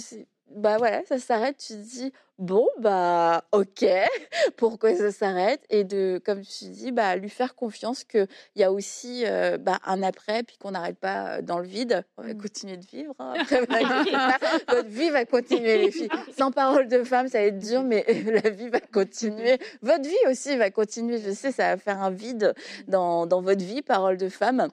bah 0.55 0.77
voilà, 0.77 1.03
ça 1.05 1.19
s'arrête, 1.19 1.57
tu 1.57 1.73
te 1.73 1.79
dis 1.79 2.13
bon 2.39 2.67
bah 2.79 3.43
ok, 3.51 3.85
pourquoi 4.57 4.95
ça 4.95 5.11
s'arrête? 5.11 5.61
Et 5.69 5.83
de 5.83 6.21
comme 6.25 6.41
tu 6.41 6.65
dis 6.65 6.91
bah 6.91 7.15
lui 7.15 7.29
faire 7.29 7.55
confiance 7.55 8.03
que 8.03 8.27
il 8.55 8.61
y 8.61 8.63
a 8.63 8.71
aussi 8.71 9.23
euh, 9.25 9.57
bah, 9.57 9.79
un 9.85 10.01
après 10.03 10.43
puis 10.43 10.57
qu'on 10.57 10.71
n'arrête 10.71 10.97
pas 10.97 11.41
dans 11.41 11.59
le 11.59 11.65
vide, 11.65 12.03
on 12.17 12.23
va 12.23 12.33
mmh. 12.33 12.41
continuer 12.41 12.77
de 12.77 12.85
vivre. 12.85 13.13
Hein, 13.19 13.33
Votre 14.69 14.89
vie 14.89 15.09
va 15.09 15.25
continuer 15.25 15.77
les 15.77 15.91
filles. 15.91 16.09
Sans 16.37 16.51
parole 16.51 16.87
de 16.87 17.03
femme, 17.03 17.27
ça 17.27 17.39
va 17.39 17.45
être 17.45 17.59
dur, 17.59 17.83
mais 17.83 18.05
la 18.43 18.49
vie 18.49 18.69
va 18.69 18.79
continuer. 18.79 19.59
Votre 19.81 20.07
vie 20.07 20.29
aussi 20.29 20.57
va 20.57 20.69
continuer. 20.71 21.19
Je 21.19 21.31
sais, 21.31 21.51
ça 21.51 21.75
va 21.75 21.77
faire 21.77 22.01
un 22.01 22.11
vide 22.11 22.53
dans, 22.87 23.25
dans 23.25 23.41
votre 23.41 23.63
vie, 23.63 23.81
parole 23.81 24.17
de 24.17 24.29
femme. 24.29 24.69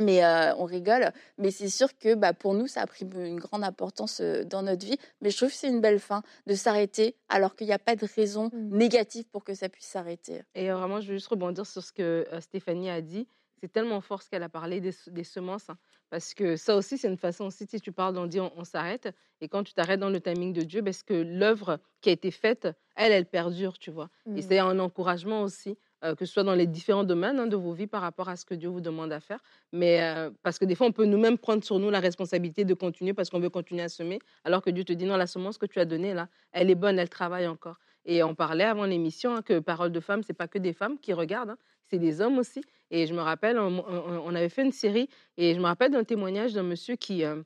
Mais 0.00 0.24
euh, 0.24 0.54
on 0.56 0.64
rigole, 0.64 1.12
mais 1.38 1.50
c'est 1.50 1.68
sûr 1.68 1.88
que 1.98 2.14
bah, 2.14 2.32
pour 2.32 2.54
nous, 2.54 2.68
ça 2.68 2.82
a 2.82 2.86
pris 2.86 3.04
une 3.04 3.40
grande 3.40 3.64
importance 3.64 4.20
euh, 4.20 4.44
dans 4.44 4.62
notre 4.62 4.86
vie. 4.86 4.96
Mais 5.20 5.30
je 5.30 5.36
trouve 5.36 5.48
que 5.48 5.56
c'est 5.56 5.68
une 5.68 5.80
belle 5.80 5.98
fin 5.98 6.22
de 6.46 6.54
s'arrêter 6.54 7.16
alors 7.28 7.56
qu'il 7.56 7.66
n'y 7.66 7.72
a 7.72 7.80
pas 7.80 7.96
de 7.96 8.06
raison 8.14 8.50
mmh. 8.52 8.76
négative 8.76 9.24
pour 9.32 9.42
que 9.42 9.54
ça 9.54 9.68
puisse 9.68 9.86
s'arrêter. 9.86 10.42
Et 10.54 10.70
euh, 10.70 10.76
vraiment, 10.76 11.00
je 11.00 11.08
veux 11.08 11.14
juste 11.14 11.28
rebondir 11.28 11.66
sur 11.66 11.82
ce 11.82 11.92
que 11.92 12.26
Stéphanie 12.40 12.90
a 12.90 13.00
dit. 13.00 13.26
C'est 13.60 13.72
tellement 13.72 14.00
fort 14.00 14.22
ce 14.22 14.30
qu'elle 14.30 14.44
a 14.44 14.48
parlé 14.48 14.80
des, 14.80 15.24
semences. 15.24 15.68
Hein. 15.68 15.78
Parce 16.10 16.32
que 16.32 16.56
ça 16.56 16.76
aussi, 16.76 16.96
c'est 16.96 17.08
une 17.08 17.18
façon 17.18 17.46
aussi, 17.46 17.66
si 17.66 17.80
tu 17.80 17.90
parles 17.90 18.14
d'on 18.14 18.26
dit 18.26 18.40
on, 18.40 18.64
s'arrête. 18.64 19.08
Et 19.40 19.48
quand 19.48 19.64
tu 19.64 19.74
t'arrêtes 19.74 20.00
dans 20.00 20.10
le 20.10 20.20
timing 20.20 20.52
de 20.52 20.62
Dieu, 20.62 20.82
parce 20.82 21.02
que 21.02 21.14
l'œuvre 21.14 21.80
qui 22.00 22.08
a 22.08 22.12
été 22.12 22.30
faite, 22.30 22.68
elle, 22.96 23.12
elle 23.12 23.26
perdure, 23.26 23.78
tu 23.78 23.90
vois. 23.90 24.10
Et 24.36 24.42
c'est 24.42 24.58
un 24.58 24.78
encouragement 24.78 25.42
aussi, 25.42 25.76
euh, 26.04 26.14
que 26.14 26.24
ce 26.24 26.32
soit 26.32 26.44
dans 26.44 26.54
les 26.54 26.66
différents 26.66 27.04
domaines 27.04 27.40
hein, 27.40 27.46
de 27.46 27.56
vos 27.56 27.72
vies 27.72 27.86
par 27.86 28.02
rapport 28.02 28.28
à 28.28 28.36
ce 28.36 28.44
que 28.44 28.54
Dieu 28.54 28.68
vous 28.68 28.80
demande 28.80 29.12
à 29.12 29.20
faire. 29.20 29.40
Mais 29.72 30.00
euh, 30.02 30.30
parce 30.42 30.58
que 30.58 30.64
des 30.64 30.74
fois, 30.74 30.86
on 30.86 30.92
peut 30.92 31.04
nous-mêmes 31.04 31.38
prendre 31.38 31.64
sur 31.64 31.78
nous 31.78 31.90
la 31.90 32.00
responsabilité 32.00 32.64
de 32.64 32.74
continuer 32.74 33.14
parce 33.14 33.30
qu'on 33.30 33.40
veut 33.40 33.50
continuer 33.50 33.82
à 33.82 33.88
semer, 33.88 34.20
alors 34.44 34.62
que 34.62 34.70
Dieu 34.70 34.84
te 34.84 34.92
dit 34.92 35.06
non, 35.06 35.16
la 35.16 35.26
semence 35.26 35.58
que 35.58 35.66
tu 35.66 35.80
as 35.80 35.84
donnée 35.84 36.14
là, 36.14 36.28
elle 36.52 36.70
est 36.70 36.76
bonne, 36.76 36.98
elle 36.98 37.08
travaille 37.08 37.48
encore. 37.48 37.78
Et 38.04 38.22
on 38.22 38.34
parlait 38.34 38.64
avant 38.64 38.84
l'émission 38.84 39.34
hein, 39.34 39.42
que 39.42 39.58
Parole 39.58 39.92
de 39.92 40.00
femme, 40.00 40.22
c'est 40.22 40.32
pas 40.32 40.48
que 40.48 40.58
des 40.58 40.72
femmes 40.72 40.98
qui 40.98 41.12
regardent, 41.12 41.50
hein, 41.50 41.58
c'est 41.90 41.98
des 41.98 42.20
hommes 42.20 42.38
aussi. 42.38 42.62
Et 42.90 43.06
je 43.06 43.14
me 43.14 43.20
rappelle, 43.20 43.58
on, 43.58 44.34
avait 44.34 44.48
fait 44.48 44.62
une 44.62 44.72
série 44.72 45.08
et 45.36 45.54
je 45.54 45.58
me 45.58 45.64
rappelle 45.64 45.90
d'un 45.90 46.04
témoignage 46.04 46.54
d'un 46.54 46.62
monsieur 46.62 46.96
qui, 46.96 47.24
euh, 47.24 47.42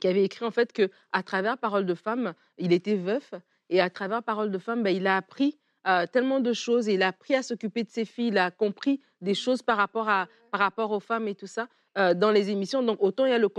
qui 0.00 0.08
avait 0.08 0.24
écrit 0.24 0.44
en 0.44 0.50
fait 0.50 0.72
que 0.72 0.90
à 1.12 1.22
travers 1.22 1.58
Parole 1.58 1.86
de 1.86 1.94
femme, 1.94 2.34
il 2.58 2.72
était 2.72 2.96
veuf 2.96 3.34
et 3.70 3.80
à 3.80 3.88
travers 3.90 4.22
Parole 4.22 4.50
de 4.50 4.58
femme, 4.58 4.82
ben, 4.82 4.94
il 4.94 5.06
a 5.06 5.16
appris 5.16 5.58
euh, 5.86 6.06
tellement 6.06 6.40
de 6.40 6.52
choses 6.52 6.88
et 6.88 6.94
il 6.94 7.02
a 7.02 7.08
appris 7.08 7.34
à 7.34 7.42
s'occuper 7.42 7.84
de 7.84 7.90
ses 7.90 8.04
filles, 8.04 8.28
il 8.28 8.38
a 8.38 8.50
compris 8.50 9.00
des 9.20 9.34
choses 9.34 9.62
par 9.62 9.76
rapport, 9.76 10.08
à, 10.08 10.28
par 10.50 10.60
rapport 10.60 10.90
aux 10.90 11.00
femmes 11.00 11.28
et 11.28 11.34
tout 11.34 11.46
ça. 11.46 11.68
Euh, 11.98 12.14
dans 12.14 12.30
les 12.30 12.48
émissions. 12.48 12.82
Donc, 12.82 13.02
autant 13.02 13.26
il 13.26 13.32
y 13.32 13.34
a 13.34 13.38
le, 13.38 13.50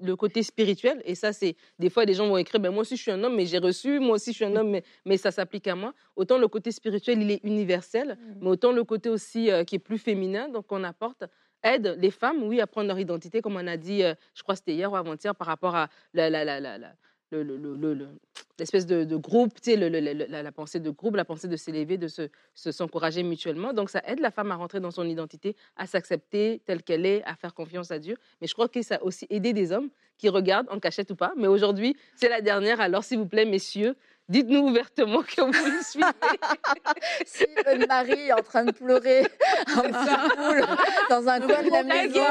le, 0.00 0.16
côté 0.16 0.42
spirituel, 0.42 1.02
et 1.04 1.14
ça, 1.14 1.34
c'est 1.34 1.54
des 1.78 1.90
fois, 1.90 2.06
des 2.06 2.14
gens 2.14 2.26
vont 2.26 2.38
écrire 2.38 2.58
ben, 2.58 2.70
Moi 2.70 2.80
aussi, 2.80 2.96
je 2.96 3.02
suis 3.02 3.10
un 3.10 3.22
homme, 3.22 3.36
mais 3.36 3.44
j'ai 3.44 3.58
reçu, 3.58 3.98
moi 3.98 4.14
aussi, 4.14 4.30
je 4.30 4.36
suis 4.36 4.44
un 4.46 4.56
homme, 4.56 4.70
mais, 4.70 4.84
mais 5.04 5.18
ça 5.18 5.30
s'applique 5.30 5.66
à 5.66 5.74
moi. 5.74 5.92
Autant 6.16 6.38
le 6.38 6.48
côté 6.48 6.72
spirituel, 6.72 7.20
il 7.20 7.30
est 7.30 7.44
universel, 7.44 8.16
mmh. 8.18 8.34
mais 8.40 8.48
autant 8.48 8.72
le 8.72 8.84
côté 8.84 9.10
aussi 9.10 9.50
euh, 9.50 9.64
qui 9.64 9.74
est 9.74 9.80
plus 9.80 9.98
féminin, 9.98 10.48
donc 10.48 10.64
on 10.70 10.82
apporte 10.82 11.24
aide 11.62 11.98
les 11.98 12.10
femmes, 12.10 12.42
oui, 12.44 12.58
à 12.60 12.66
prendre 12.66 12.88
leur 12.88 12.98
identité, 12.98 13.42
comme 13.42 13.56
on 13.56 13.66
a 13.66 13.76
dit, 13.76 14.02
euh, 14.02 14.14
je 14.34 14.42
crois 14.42 14.54
que 14.54 14.60
c'était 14.60 14.74
hier 14.74 14.90
ou 14.90 14.96
avant-hier, 14.96 15.34
par 15.34 15.46
rapport 15.46 15.74
à 15.74 15.88
la, 16.14 16.30
la, 16.30 16.44
la, 16.44 16.60
la 16.60 16.92
l'espèce 17.32 18.86
de, 18.86 19.16
groupe, 19.16 19.60
tu 19.60 19.72
sais, 19.72 19.76
la, 19.76 20.52
pensée 20.52 20.80
de 20.80 20.90
groupe, 20.90 21.16
la 21.16 21.24
pensée 21.24 21.48
de 21.48 21.56
s'élever, 21.56 21.98
de 21.98 22.08
se, 22.08 22.28
s'encourager 22.54 23.22
mutuellement. 23.22 23.72
Donc, 23.72 23.90
ça 23.90 24.02
aide 24.06 24.20
la 24.20 24.30
femme 24.30 24.50
à 24.52 24.56
rentrer 24.56 24.80
dans 24.80 24.90
son 24.90 25.06
identité, 25.06 25.56
à 25.76 25.86
s'accepter 25.86 26.62
telle 26.64 26.82
qu'elle 26.82 27.06
est, 27.06 27.22
à 27.24 27.34
faire 27.34 27.54
confiance 27.54 27.90
à 27.90 27.98
Dieu. 27.98 28.16
Mais 28.40 28.46
je 28.46 28.54
crois 28.54 28.68
que 28.68 28.82
ça 28.82 28.96
a 28.96 29.02
aussi 29.02 29.26
aidé 29.30 29.52
des 29.52 29.72
hommes 29.72 29.90
qui 30.18 30.28
regardent 30.28 30.68
en 30.70 30.78
cachette 30.78 31.10
ou 31.10 31.16
pas. 31.16 31.32
Mais 31.36 31.48
aujourd'hui, 31.48 31.96
c'est 32.14 32.28
la 32.28 32.40
dernière. 32.40 32.80
Alors, 32.80 33.04
s'il 33.04 33.18
vous 33.18 33.26
plaît, 33.26 33.44
messieurs, 33.44 33.96
Dites-nous 34.28 34.68
ouvertement 34.68 35.22
que 35.22 35.42
vous 35.42 35.70
le 35.70 35.82
suivez. 35.82 36.06
si 37.26 37.44
une 37.72 37.86
Marie 37.86 38.28
est 38.28 38.32
en 38.32 38.42
train 38.42 38.64
de 38.64 38.72
pleurer 38.72 39.22
en 39.76 39.82
poule 39.82 40.64
dans 41.10 41.28
un 41.28 41.40
coin 41.40 41.62
de 41.62 41.70
la 41.70 41.82
maison, 41.82 42.24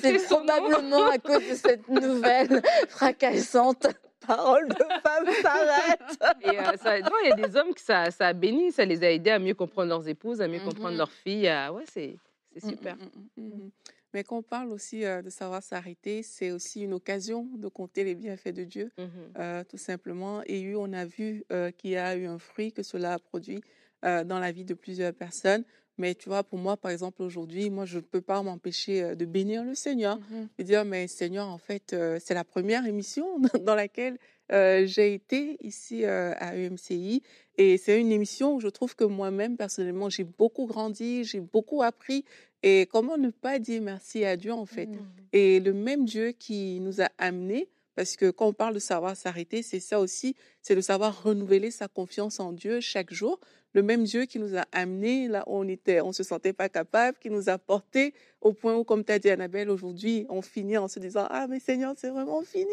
c'est 0.00 0.26
probablement 0.26 1.10
à 1.10 1.18
cause 1.18 1.48
de 1.48 1.54
cette 1.54 1.88
nouvelle 1.88 2.60
fracassante 2.88 3.86
parole 4.26 4.68
de 4.68 4.84
femme 5.02 5.26
s'arrête. 5.42 6.42
Et 6.42 6.58
euh, 6.58 7.00
il 7.22 7.28
y 7.28 7.32
a 7.32 7.36
des 7.36 7.56
hommes 7.56 7.74
que 7.74 7.80
ça, 7.80 8.10
ça 8.10 8.28
a 8.28 8.32
béni, 8.32 8.72
ça 8.72 8.84
les 8.84 9.04
a 9.04 9.10
aidés 9.10 9.30
à 9.30 9.38
mieux 9.38 9.54
comprendre 9.54 9.90
leurs 9.90 10.08
épouses, 10.08 10.40
à 10.40 10.48
mieux 10.48 10.58
mm-hmm. 10.58 10.64
comprendre 10.64 10.96
leurs 10.96 11.12
filles. 11.12 11.52
ouais, 11.72 11.84
c'est 11.86 12.16
mm, 12.62 12.68
super. 12.68 12.96
Mm, 12.96 13.42
mm, 13.42 13.70
mais 14.14 14.22
quand 14.22 14.38
on 14.38 14.42
parle 14.42 14.70
aussi 14.70 15.04
euh, 15.04 15.20
de 15.22 15.28
savoir 15.28 15.62
s'arrêter, 15.62 16.22
c'est 16.22 16.52
aussi 16.52 16.82
une 16.82 16.94
occasion 16.94 17.48
de 17.56 17.66
compter 17.66 18.04
les 18.04 18.14
bienfaits 18.14 18.54
de 18.54 18.62
Dieu, 18.62 18.92
mmh 18.96 19.02
euh, 19.38 19.64
tout 19.64 19.76
simplement. 19.76 20.42
Et 20.46 20.74
on 20.76 20.92
a 20.92 21.04
vu 21.04 21.44
euh, 21.52 21.72
qu'il 21.72 21.90
y 21.90 21.96
a 21.96 22.14
eu 22.16 22.26
un 22.26 22.38
fruit 22.38 22.72
que 22.72 22.84
cela 22.84 23.14
a 23.14 23.18
produit 23.18 23.60
dans 24.02 24.38
la 24.38 24.52
vie 24.52 24.66
de 24.66 24.74
plusieurs 24.74 25.14
personnes. 25.14 25.64
Mais 25.96 26.14
tu 26.14 26.28
vois, 26.28 26.44
pour 26.44 26.58
moi, 26.58 26.76
par 26.76 26.90
exemple, 26.90 27.22
aujourd'hui, 27.22 27.70
moi, 27.70 27.86
je 27.86 27.96
ne 27.96 28.02
peux 28.02 28.20
pas 28.20 28.42
m'empêcher 28.42 29.16
de 29.16 29.24
bénir 29.24 29.64
le 29.64 29.74
Seigneur. 29.74 30.18
Mmh 30.18 30.48
de 30.58 30.62
dire, 30.62 30.84
mais 30.84 31.08
Seigneur, 31.08 31.48
en 31.48 31.56
fait, 31.56 31.96
c'est 32.20 32.34
la 32.34 32.44
première 32.44 32.84
émission 32.84 33.40
dans 33.62 33.74
laquelle 33.74 34.18
j'ai 34.50 35.14
été 35.14 35.56
ici 35.62 36.04
à 36.04 36.54
UMCI. 36.54 37.22
Et 37.56 37.78
c'est 37.78 37.98
une 37.98 38.12
émission 38.12 38.56
où 38.56 38.60
je 38.60 38.68
trouve 38.68 38.94
que 38.94 39.04
moi-même, 39.04 39.56
personnellement, 39.56 40.10
j'ai 40.10 40.24
beaucoup 40.24 40.66
grandi, 40.66 41.24
j'ai 41.24 41.40
beaucoup 41.40 41.82
appris. 41.82 42.26
Et 42.66 42.88
comment 42.90 43.18
ne 43.18 43.28
pas 43.28 43.58
dire 43.58 43.82
merci 43.82 44.24
à 44.24 44.38
Dieu, 44.38 44.50
en 44.50 44.64
fait? 44.64 44.86
Mmh. 44.86 45.06
Et 45.34 45.60
le 45.60 45.74
même 45.74 46.06
Dieu 46.06 46.32
qui 46.32 46.80
nous 46.80 47.02
a 47.02 47.10
amenés, 47.18 47.68
parce 47.94 48.16
que 48.16 48.30
quand 48.30 48.46
on 48.46 48.52
parle 48.54 48.72
de 48.72 48.78
savoir 48.78 49.14
s'arrêter, 49.18 49.62
c'est 49.62 49.80
ça 49.80 50.00
aussi, 50.00 50.34
c'est 50.62 50.74
de 50.74 50.80
savoir 50.80 51.22
renouveler 51.24 51.70
sa 51.70 51.88
confiance 51.88 52.40
en 52.40 52.52
Dieu 52.52 52.80
chaque 52.80 53.12
jour 53.12 53.38
le 53.74 53.82
même 53.82 54.04
Dieu 54.04 54.24
qui 54.24 54.38
nous 54.38 54.56
a 54.56 54.64
amenés 54.72 55.28
là 55.28 55.44
où 55.46 55.56
on 55.56 55.68
était, 55.68 56.00
on 56.00 56.12
se 56.12 56.22
sentait 56.22 56.52
pas 56.52 56.68
capable, 56.68 57.18
qui 57.18 57.28
nous 57.28 57.48
a 57.48 57.58
portés 57.58 58.14
au 58.40 58.52
point 58.52 58.74
où, 58.74 58.84
comme 58.84 59.04
tu 59.04 59.12
as 59.12 59.18
dit 59.18 59.30
Annabelle, 59.30 59.68
aujourd'hui, 59.68 60.26
on 60.30 60.40
finit 60.42 60.78
en 60.78 60.88
se 60.88 60.98
disant 60.98 61.26
ah 61.28 61.46
mais 61.48 61.60
Seigneur 61.60 61.94
c'est 61.96 62.10
vraiment 62.10 62.42
fini. 62.42 62.70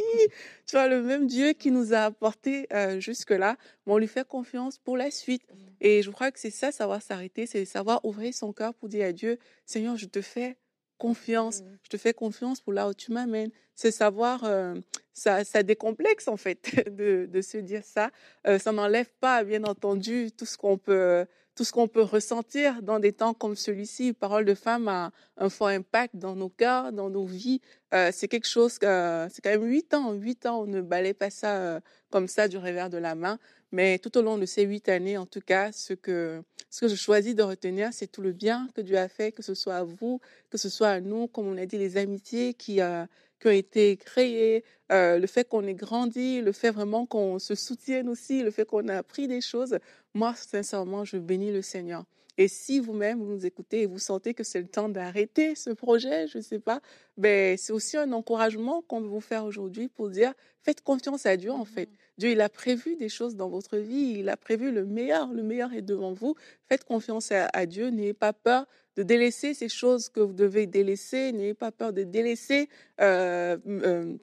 Tu 0.67 0.75
vois 0.75 0.87
le 0.87 1.01
même 1.01 1.27
Dieu 1.27 1.53
qui 1.53 1.71
nous 1.71 1.93
a 1.93 2.05
apportés 2.05 2.67
euh, 2.73 2.99
jusque 2.99 3.31
là, 3.31 3.57
mais 3.85 3.93
on 3.93 3.97
lui 3.97 4.07
fait 4.07 4.27
confiance 4.27 4.77
pour 4.77 4.95
la 4.95 5.11
suite. 5.11 5.43
Et 5.81 6.01
je 6.03 6.11
crois 6.11 6.31
que 6.31 6.39
c'est 6.39 6.51
ça 6.51 6.71
savoir 6.71 7.01
s'arrêter, 7.01 7.45
c'est 7.47 7.65
savoir 7.65 8.05
ouvrir 8.05 8.33
son 8.33 8.53
cœur 8.53 8.73
pour 8.73 8.87
dire 8.87 9.05
à 9.05 9.11
Dieu 9.11 9.37
Seigneur 9.65 9.97
je 9.97 10.05
te 10.05 10.21
fais 10.21 10.57
confiance. 11.01 11.63
Je 11.81 11.89
te 11.89 11.97
fais 11.97 12.13
confiance 12.13 12.61
pour 12.61 12.73
là 12.73 12.87
où 12.87 12.93
tu 12.93 13.11
m'amènes. 13.11 13.49
C'est 13.73 13.89
savoir, 13.89 14.43
euh, 14.43 14.75
ça, 15.13 15.43
décomplexe 15.63 16.27
en 16.27 16.37
fait 16.37 16.89
de, 16.89 17.41
se 17.41 17.57
dire 17.57 17.83
ça. 17.83 18.11
Euh, 18.47 18.59
ça 18.59 18.71
n'enlève 18.71 19.09
pas, 19.19 19.43
bien 19.43 19.63
entendu, 19.63 20.31
tout 20.31 20.45
ce 20.45 20.57
qu'on 20.57 20.77
peut, 20.77 21.25
tout 21.55 21.63
ce 21.63 21.71
qu'on 21.71 21.87
peut 21.87 22.01
ressentir 22.01 22.81
dans 22.81 22.99
des 22.99 23.11
temps 23.11 23.33
comme 23.33 23.55
celui-ci. 23.55 24.13
Parole 24.13 24.45
de 24.45 24.53
femme 24.53 24.87
a 24.87 25.11
un 25.37 25.49
fort 25.49 25.67
impact 25.67 26.15
dans 26.15 26.35
nos 26.35 26.49
cœurs, 26.49 26.91
dans 26.91 27.09
nos 27.09 27.25
vies. 27.25 27.61
Euh, 27.93 28.09
c'est 28.13 28.27
quelque 28.27 28.47
chose, 28.47 28.73
c'est 28.73 29.41
quand 29.41 29.49
même 29.49 29.63
huit 29.63 29.93
ans. 29.93 30.13
Huit 30.13 30.45
ans, 30.45 30.61
on 30.61 30.67
ne 30.67 30.81
balaye 30.81 31.13
pas 31.13 31.29
ça 31.29 31.81
comme 32.09 32.27
ça 32.27 32.47
du 32.47 32.57
revers 32.57 32.89
de 32.89 32.97
la 32.97 33.15
main. 33.15 33.37
Mais 33.71 33.99
tout 33.99 34.17
au 34.17 34.21
long 34.21 34.37
de 34.37 34.45
ces 34.45 34.63
huit 34.63 34.89
années, 34.89 35.17
en 35.17 35.25
tout 35.25 35.39
cas, 35.39 35.71
ce 35.71 35.93
que, 35.93 36.43
ce 36.69 36.81
que 36.81 36.87
je 36.89 36.95
choisis 36.95 37.35
de 37.35 37.43
retenir, 37.43 37.89
c'est 37.93 38.07
tout 38.07 38.21
le 38.21 38.33
bien 38.33 38.67
que 38.75 38.81
Dieu 38.81 38.97
a 38.97 39.07
fait, 39.07 39.31
que 39.31 39.41
ce 39.41 39.53
soit 39.53 39.75
à 39.75 39.83
vous, 39.83 40.19
que 40.49 40.57
ce 40.57 40.67
soit 40.67 40.89
à 40.89 40.99
nous, 40.99 41.27
comme 41.27 41.47
on 41.47 41.57
a 41.57 41.65
dit, 41.65 41.77
les 41.77 41.95
amitiés 41.95 42.53
qui, 42.53 42.81
euh, 42.81 43.05
qui 43.41 43.47
ont 43.47 43.51
été 43.51 43.97
créées, 43.97 44.63
euh, 44.91 45.17
le 45.17 45.27
fait 45.27 45.47
qu'on 45.49 45.65
ait 45.65 45.73
grandi, 45.73 46.41
le 46.41 46.51
fait 46.51 46.71
vraiment 46.71 47.05
qu'on 47.05 47.39
se 47.39 47.55
soutienne 47.55 48.07
aussi, 48.07 48.43
le 48.43 48.51
fait 48.51 48.65
qu'on 48.65 48.87
a 48.87 48.97
appris 48.97 49.27
des 49.27 49.41
choses. 49.41 49.77
Moi, 50.13 50.33
sincèrement, 50.35 51.03
je 51.05 51.17
bénis 51.17 51.51
le 51.51 51.61
Seigneur. 51.61 52.05
Et 52.37 52.47
si 52.47 52.79
vous-même, 52.79 53.19
vous 53.19 53.33
nous 53.33 53.45
écoutez 53.45 53.81
et 53.81 53.85
vous 53.85 53.99
sentez 53.99 54.33
que 54.33 54.43
c'est 54.43 54.61
le 54.61 54.67
temps 54.67 54.89
d'arrêter 54.89 55.53
ce 55.55 55.69
projet, 55.71 56.27
je 56.27 56.37
ne 56.37 56.43
sais 56.43 56.59
pas, 56.59 56.81
ben, 57.17 57.57
c'est 57.57 57.73
aussi 57.73 57.97
un 57.97 58.11
encouragement 58.13 58.81
qu'on 58.81 59.01
veut 59.01 59.09
vous 59.09 59.21
faire 59.21 59.43
aujourd'hui 59.43 59.89
pour 59.89 60.09
dire, 60.09 60.33
faites 60.63 60.81
confiance 60.81 61.25
à 61.25 61.35
Dieu, 61.35 61.51
en 61.51 61.65
fait. 61.65 61.89
Mmh 61.89 61.95
Dieu, 62.17 62.31
il 62.31 62.41
a 62.41 62.49
prévu 62.49 62.95
des 62.95 63.09
choses 63.09 63.35
dans 63.35 63.49
votre 63.49 63.77
vie, 63.77 64.17
il 64.19 64.29
a 64.29 64.37
prévu 64.37 64.71
le 64.71 64.85
meilleur, 64.85 65.33
le 65.33 65.41
meilleur 65.41 65.73
est 65.73 65.81
devant 65.81 66.13
vous. 66.13 66.35
Faites 66.69 66.83
confiance 66.83 67.31
à, 67.31 67.65
Dieu, 67.65 67.89
n'ayez 67.89 68.13
pas 68.13 68.31
peur 68.31 68.67
de 68.95 69.03
délaisser 69.03 69.53
ces 69.53 69.69
choses 69.69 70.09
que 70.09 70.19
vous 70.19 70.33
devez 70.33 70.67
délaisser, 70.67 71.31
n'ayez 71.31 71.53
pas 71.53 71.71
peur 71.71 71.93
de 71.93 72.03
délaisser 72.03 72.69
euh, 72.99 73.57
euh, 73.67 74.17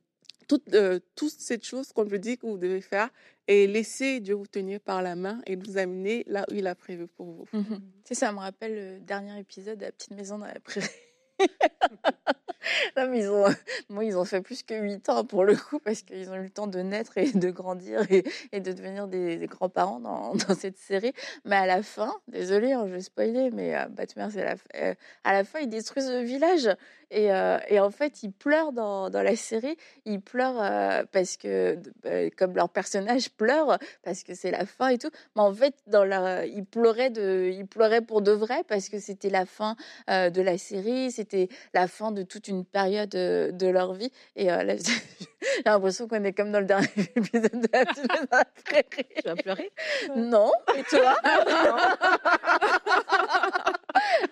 toutes, 0.46 0.72
euh, 0.74 0.98
toutes 1.14 1.38
ces 1.38 1.60
choses 1.60 1.92
qu'on 1.92 2.04
vous 2.04 2.18
dit 2.18 2.38
que 2.38 2.46
vous 2.46 2.58
devez 2.58 2.80
faire 2.80 3.10
et 3.46 3.66
laissez 3.66 4.20
Dieu 4.20 4.34
vous 4.34 4.46
tenir 4.46 4.80
par 4.80 5.02
la 5.02 5.16
main 5.16 5.40
et 5.46 5.56
vous 5.56 5.78
amener 5.78 6.24
là 6.26 6.44
où 6.50 6.54
il 6.54 6.66
a 6.66 6.74
prévu 6.74 7.06
pour 7.06 7.26
vous. 7.26 7.44
Mmh 7.52 7.78
C'est 8.04 8.14
ça 8.14 8.32
me 8.32 8.38
rappelle 8.38 8.74
le 8.74 9.00
dernier 9.00 9.38
épisode 9.38 9.78
de 9.78 9.84
La 9.84 9.92
petite 9.92 10.12
maison 10.12 10.38
dans 10.38 10.46
la 10.46 10.60
prairie. 10.60 10.88
non, 12.96 13.08
mais 13.08 13.20
ils 14.06 14.16
ont, 14.16 14.24
fait 14.24 14.40
plus 14.40 14.62
que 14.62 14.74
8 14.74 15.08
ans 15.08 15.24
pour 15.24 15.44
le 15.44 15.56
coup, 15.56 15.78
parce 15.78 16.02
qu'ils 16.02 16.30
ont 16.30 16.34
eu 16.34 16.44
le 16.44 16.50
temps 16.50 16.66
de 16.66 16.80
naître 16.80 17.16
et 17.18 17.32
de 17.32 17.50
grandir 17.50 18.06
et, 18.10 18.60
de 18.60 18.72
devenir 18.72 19.08
des, 19.08 19.46
grands-parents 19.46 20.00
dans, 20.00 20.34
dans, 20.48 20.54
cette 20.54 20.78
série. 20.78 21.12
Mais 21.44 21.56
à 21.56 21.66
la 21.66 21.82
fin, 21.82 22.14
désolé, 22.28 22.72
hein, 22.72 22.84
je 22.86 22.94
vais 22.94 23.00
spoiler, 23.00 23.50
mais 23.50 23.76
euh, 23.76 23.86
Batman, 23.86 24.30
c'est 24.32 24.44
la, 24.44 24.56
euh, 24.76 24.94
à 25.24 25.32
la 25.32 25.44
fin, 25.44 25.60
ils 25.60 25.68
détruisent 25.68 26.10
le 26.10 26.22
village. 26.22 26.68
Et, 27.10 27.32
euh, 27.32 27.58
et, 27.68 27.80
en 27.80 27.90
fait, 27.90 28.22
ils 28.22 28.32
pleurent 28.32 28.72
dans, 28.72 29.08
dans 29.10 29.22
la 29.22 29.36
série. 29.36 29.76
Ils 30.04 30.20
pleurent 30.20 30.60
euh, 30.60 31.04
parce 31.10 31.36
que, 31.36 31.78
bah, 32.02 32.30
comme 32.36 32.54
leur 32.54 32.68
personnage 32.68 33.30
pleure, 33.36 33.78
parce 34.02 34.22
que 34.22 34.34
c'est 34.34 34.50
la 34.50 34.66
fin 34.66 34.88
et 34.88 34.98
tout. 34.98 35.10
Mais 35.36 35.42
en 35.42 35.52
fait, 35.52 35.74
dans 35.86 36.04
leur, 36.04 36.44
ils, 36.44 36.64
pleuraient 36.64 37.10
de, 37.10 37.50
ils 37.52 37.66
pleuraient 37.66 38.02
pour 38.02 38.20
de 38.22 38.32
vrai 38.32 38.62
parce 38.68 38.88
que 38.88 38.98
c'était 38.98 39.30
la 39.30 39.46
fin 39.46 39.76
euh, 40.10 40.30
de 40.30 40.42
la 40.42 40.58
série, 40.58 41.10
c'était 41.10 41.48
la 41.72 41.88
fin 41.88 42.12
de 42.12 42.22
toute 42.22 42.48
une 42.48 42.64
période 42.64 43.10
de 43.10 43.66
leur 43.66 43.94
vie. 43.94 44.10
Et 44.36 44.46
là, 44.46 44.76
j'ai 44.76 45.62
l'impression 45.64 46.08
qu'on 46.08 46.24
est 46.24 46.32
comme 46.32 46.52
dans 46.52 46.60
le 46.60 46.66
dernier 46.66 46.88
épisode 47.16 47.50
de 47.52 47.68
la, 47.72 47.84
Tu 47.86 49.22
vas 49.24 49.36
pleurer? 49.36 49.70
Non. 50.14 50.52
Et 50.76 50.82
toi? 50.84 51.16
Non. 51.24 51.76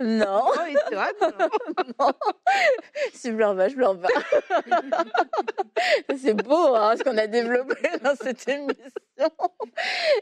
Oh, 0.01 0.53
et 0.69 0.93
toi 0.93 1.09
Non. 1.99 2.13
Si 3.13 3.33
pleure 3.33 3.57
pas, 3.57 3.69
je 3.69 3.75
pleure 3.75 3.99
pas. 3.99 4.09
C'est 6.17 6.35
beau 6.35 6.75
hein, 6.75 6.95
ce 6.97 7.05
qu'on 7.05 7.17
a 7.17 7.27
développé 7.27 7.77
dans 8.03 8.15
cette 8.15 8.49
émission. 8.49 8.91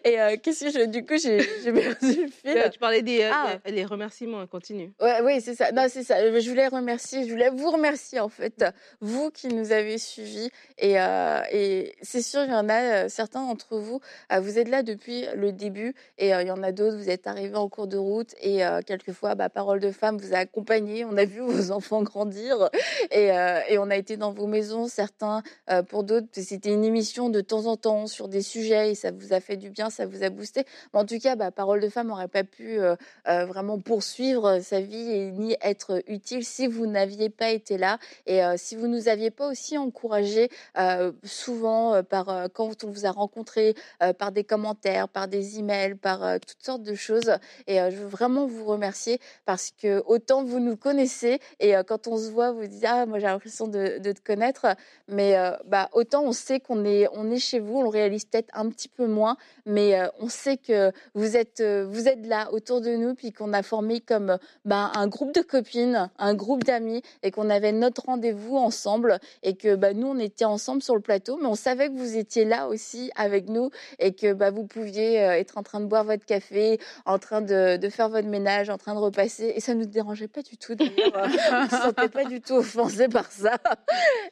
Et 0.04 0.20
euh, 0.20 0.36
qu'est-ce 0.42 0.64
que 0.64 0.70
je, 0.70 0.84
du 0.86 1.04
coup, 1.04 1.16
j'ai 1.16 1.38
perdu 1.72 2.22
le 2.22 2.28
fil. 2.28 2.70
Tu 2.72 2.78
parlais 2.78 3.02
des, 3.02 3.24
ah. 3.24 3.56
les 3.66 3.84
remerciements, 3.84 4.46
continue. 4.46 4.92
Ouais, 5.00 5.20
oui, 5.22 5.40
c'est 5.40 5.54
ça. 5.54 5.72
Non, 5.72 5.86
c'est 5.88 6.04
ça. 6.04 6.16
Je 6.40 6.48
voulais 6.48 6.68
remercier, 6.68 7.26
je 7.26 7.30
voulais 7.30 7.50
vous 7.50 7.70
remercier 7.70 8.20
en 8.20 8.28
fait, 8.28 8.64
vous 9.00 9.30
qui 9.30 9.48
nous 9.48 9.72
avez 9.72 9.98
suivis. 9.98 10.50
Et, 10.78 11.00
euh, 11.00 11.40
et 11.50 11.94
c'est 12.02 12.22
sûr, 12.22 12.42
il 12.44 12.50
y 12.50 12.54
en 12.54 12.68
a 12.68 13.08
certains 13.08 13.44
d'entre 13.46 13.78
vous, 13.78 14.00
vous 14.30 14.58
êtes 14.58 14.68
là 14.68 14.82
depuis 14.82 15.26
le 15.34 15.52
début, 15.52 15.94
et 16.18 16.30
il 16.30 16.46
y 16.46 16.50
en 16.50 16.62
a 16.62 16.72
d'autres, 16.72 16.96
vous 16.96 17.10
êtes 17.10 17.26
arrivés 17.26 17.56
en 17.56 17.68
cours 17.68 17.86
de 17.86 17.96
route, 17.96 18.34
et 18.40 18.62
quelquefois, 18.86 19.34
bah, 19.34 19.48
Parole 19.64 19.80
de 19.80 19.92
femme 19.92 20.18
vous 20.18 20.34
a 20.34 20.38
accompagné. 20.38 21.04
On 21.06 21.16
a 21.16 21.24
vu 21.24 21.40
vos 21.46 21.70
enfants 21.70 22.02
grandir, 22.02 22.68
et, 23.10 23.28
et 23.68 23.78
on 23.78 23.88
a 23.90 23.96
été 23.96 24.16
dans 24.16 24.32
vos 24.32 24.46
maisons. 24.46 24.88
Certains, 24.88 25.42
pour 25.88 26.04
d'autres, 26.04 26.26
c'était 26.32 26.72
une 26.72 26.84
émission 26.84 27.30
de 27.30 27.40
temps 27.40 27.66
en 27.66 27.76
temps 27.76 28.06
sur 28.06 28.28
des 28.28 28.42
sujets 28.42 28.90
et 28.90 28.94
ça 28.94 29.10
vous 29.10 29.32
a 29.32 29.40
fait 29.40 29.56
du 29.56 29.70
bien, 29.70 29.90
ça 29.90 30.06
vous 30.06 30.22
a 30.22 30.30
boosté. 30.30 30.64
En 30.92 31.04
tout 31.04 31.18
cas, 31.18 31.36
bah, 31.36 31.50
Parole 31.50 31.80
de 31.80 31.88
femme 31.88 32.08
n'aurait 32.08 32.28
pas 32.28 32.44
pu 32.44 32.78
euh, 32.78 32.96
euh, 33.28 33.44
vraiment 33.44 33.78
poursuivre 33.78 34.60
sa 34.60 34.80
vie 34.80 35.10
et 35.10 35.30
ni 35.30 35.56
être 35.62 36.02
utile 36.06 36.44
si 36.44 36.66
vous 36.66 36.86
n'aviez 36.86 37.30
pas 37.30 37.50
été 37.50 37.78
là 37.78 37.98
et 38.26 38.44
euh, 38.44 38.54
si 38.56 38.76
vous 38.76 38.86
nous 38.86 39.08
aviez 39.08 39.30
pas 39.30 39.48
aussi 39.48 39.78
encouragé 39.78 40.50
souvent 41.22 42.02
par 42.02 42.48
quand 42.52 42.84
on 42.84 42.90
vous 42.90 43.06
a 43.06 43.10
rencontré 43.10 43.74
par 44.18 44.32
des 44.32 44.44
commentaires, 44.44 45.08
par 45.08 45.28
des 45.28 45.58
emails, 45.58 45.94
par 45.94 46.40
toutes 46.40 46.62
sortes 46.62 46.82
de 46.82 46.94
choses. 46.94 47.32
Et 47.66 47.76
je 47.76 47.96
veux 47.96 48.06
vraiment 48.06 48.46
vous 48.46 48.64
remercier 48.64 49.20
parce 49.54 49.70
que 49.70 50.02
autant 50.06 50.42
vous 50.42 50.58
nous 50.58 50.76
connaissez 50.76 51.38
et 51.60 51.74
quand 51.86 52.08
on 52.08 52.16
se 52.16 52.28
voit, 52.28 52.50
vous 52.50 52.66
dites 52.66 52.84
ah 52.84 53.06
moi 53.06 53.20
j'ai 53.20 53.26
l'impression 53.26 53.68
de, 53.68 53.98
te 53.98 54.20
connaître, 54.20 54.66
mais 55.06 55.36
bah 55.66 55.88
autant 55.92 56.24
on 56.24 56.32
sait 56.32 56.58
qu'on 56.58 56.84
est 56.84 57.06
on 57.12 57.30
est 57.30 57.38
chez 57.38 57.60
vous, 57.60 57.78
on 57.78 57.88
réalise 57.88 58.24
peut-être 58.24 58.50
un 58.52 58.68
petit 58.70 58.88
peu 58.88 59.06
moins, 59.06 59.36
mais 59.66 59.98
euh, 59.98 60.08
on 60.20 60.28
sait 60.28 60.56
que 60.56 60.92
vous 61.14 61.36
êtes, 61.36 61.60
euh, 61.60 61.86
vous 61.88 62.08
êtes 62.08 62.26
là 62.26 62.52
autour 62.52 62.80
de 62.80 62.90
nous, 62.96 63.14
puis 63.14 63.32
qu'on 63.32 63.52
a 63.52 63.62
formé 63.62 64.00
comme 64.00 64.38
bah, 64.64 64.90
un 64.94 65.06
groupe 65.08 65.34
de 65.34 65.40
copines, 65.40 66.10
un 66.18 66.34
groupe 66.34 66.64
d'amis, 66.64 67.02
et 67.22 67.30
qu'on 67.30 67.50
avait 67.50 67.72
notre 67.72 68.06
rendez-vous 68.06 68.56
ensemble, 68.56 69.18
et 69.42 69.54
que 69.54 69.74
bah, 69.74 69.92
nous, 69.94 70.08
on 70.08 70.18
était 70.18 70.44
ensemble 70.44 70.82
sur 70.82 70.94
le 70.94 71.00
plateau, 71.00 71.38
mais 71.40 71.46
on 71.46 71.54
savait 71.54 71.88
que 71.88 71.94
vous 71.94 72.16
étiez 72.16 72.44
là 72.44 72.68
aussi 72.68 73.10
avec 73.16 73.48
nous, 73.48 73.70
et 73.98 74.14
que 74.14 74.32
bah, 74.32 74.50
vous 74.50 74.66
pouviez 74.66 75.22
euh, 75.22 75.38
être 75.38 75.58
en 75.58 75.62
train 75.62 75.80
de 75.80 75.86
boire 75.86 76.04
votre 76.04 76.24
café, 76.24 76.78
en 77.06 77.18
train 77.18 77.40
de 77.40 77.88
faire 77.88 78.08
votre 78.08 78.28
ménage, 78.28 78.70
en 78.70 78.78
train 78.78 78.94
de 78.94 79.00
repasser, 79.00 79.43
et 79.56 79.60
ça 79.60 79.74
ne 79.74 79.80
nous 79.80 79.86
dérangeait 79.86 80.28
pas 80.28 80.42
du 80.42 80.56
tout 80.56 80.74
d'ailleurs. 80.74 80.92
on 81.14 81.64
ne 81.64 81.68
se 81.68 81.76
sentait 81.76 82.08
pas 82.08 82.24
du 82.24 82.40
tout 82.40 82.54
offensé 82.54 83.08
par 83.08 83.30
ça. 83.30 83.56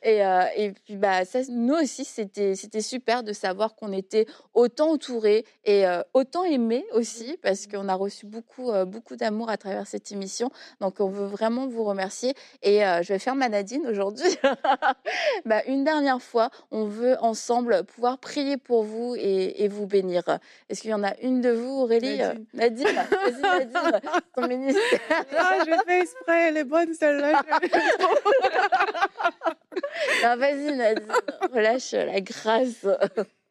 Et, 0.03 0.21
et 0.57 0.73
puis, 0.73 0.97
bah, 0.97 1.25
ça, 1.25 1.41
nous 1.49 1.75
aussi, 1.75 2.05
c'était 2.05 2.55
super 2.81 3.23
de 3.23 3.33
savoir 3.33 3.75
qu'on 3.75 3.93
était 3.93 4.27
autant 4.55 4.93
entouré 4.93 5.45
et 5.65 5.87
euh, 5.87 6.03
autant 6.15 6.45
aimé 6.45 6.85
aussi, 6.93 7.37
parce 7.43 7.67
qu'on 7.67 7.89
a 7.89 7.95
reçu 7.95 8.27
beaucoup, 8.27 8.71
euh, 8.71 8.85
beaucoup 8.85 9.17
d'amour 9.17 9.51
à 9.51 9.57
travers 9.57 9.87
cette 9.87 10.13
émission. 10.13 10.51
Donc, 10.81 11.01
on 11.01 11.09
veut 11.09 11.27
vraiment 11.27 11.67
vous 11.67 11.85
remercier. 11.85 12.35
Et 12.63 12.85
euh, 12.85 13.03
je 13.03 13.13
vais 13.13 13.19
faire 13.19 13.35
ma 13.35 13.49
Nadine 13.49 13.87
aujourd'hui. 13.87 14.37
bah, 15.45 15.63
une 15.67 15.85
dernière 15.85 16.21
fois, 16.21 16.51
on 16.71 16.85
veut 16.85 17.17
ensemble 17.21 17.85
pouvoir 17.85 18.19
prier 18.19 18.57
pour 18.57 18.83
vous 18.83 19.15
et, 19.17 19.69
vous 19.69 19.87
bénir. 19.87 20.23
Est-ce 20.69 20.83
qu'il 20.83 20.91
y 20.91 20.95
en 20.95 21.05
a 21.05 21.17
une 21.23 21.41
de 21.41 21.51
vous, 21.51 21.83
Aurélie? 21.83 22.19
Nadine, 22.53 22.87
vas-y, 22.87 23.41
Nadine, 23.41 24.01
ton 24.35 24.47
ministère. 24.49 25.01
Ah, 25.11 25.59
je 25.67 25.83
fais 25.87 26.01
exprès, 26.01 26.49
elle 26.49 26.57
est 26.59 26.65
bonne 26.65 26.95
celle-là. 26.95 27.43
vas-y, 30.37 30.77
Nadine, 30.77 31.13
relâche 31.53 31.93
la 31.93 32.21
grâce. 32.21 32.87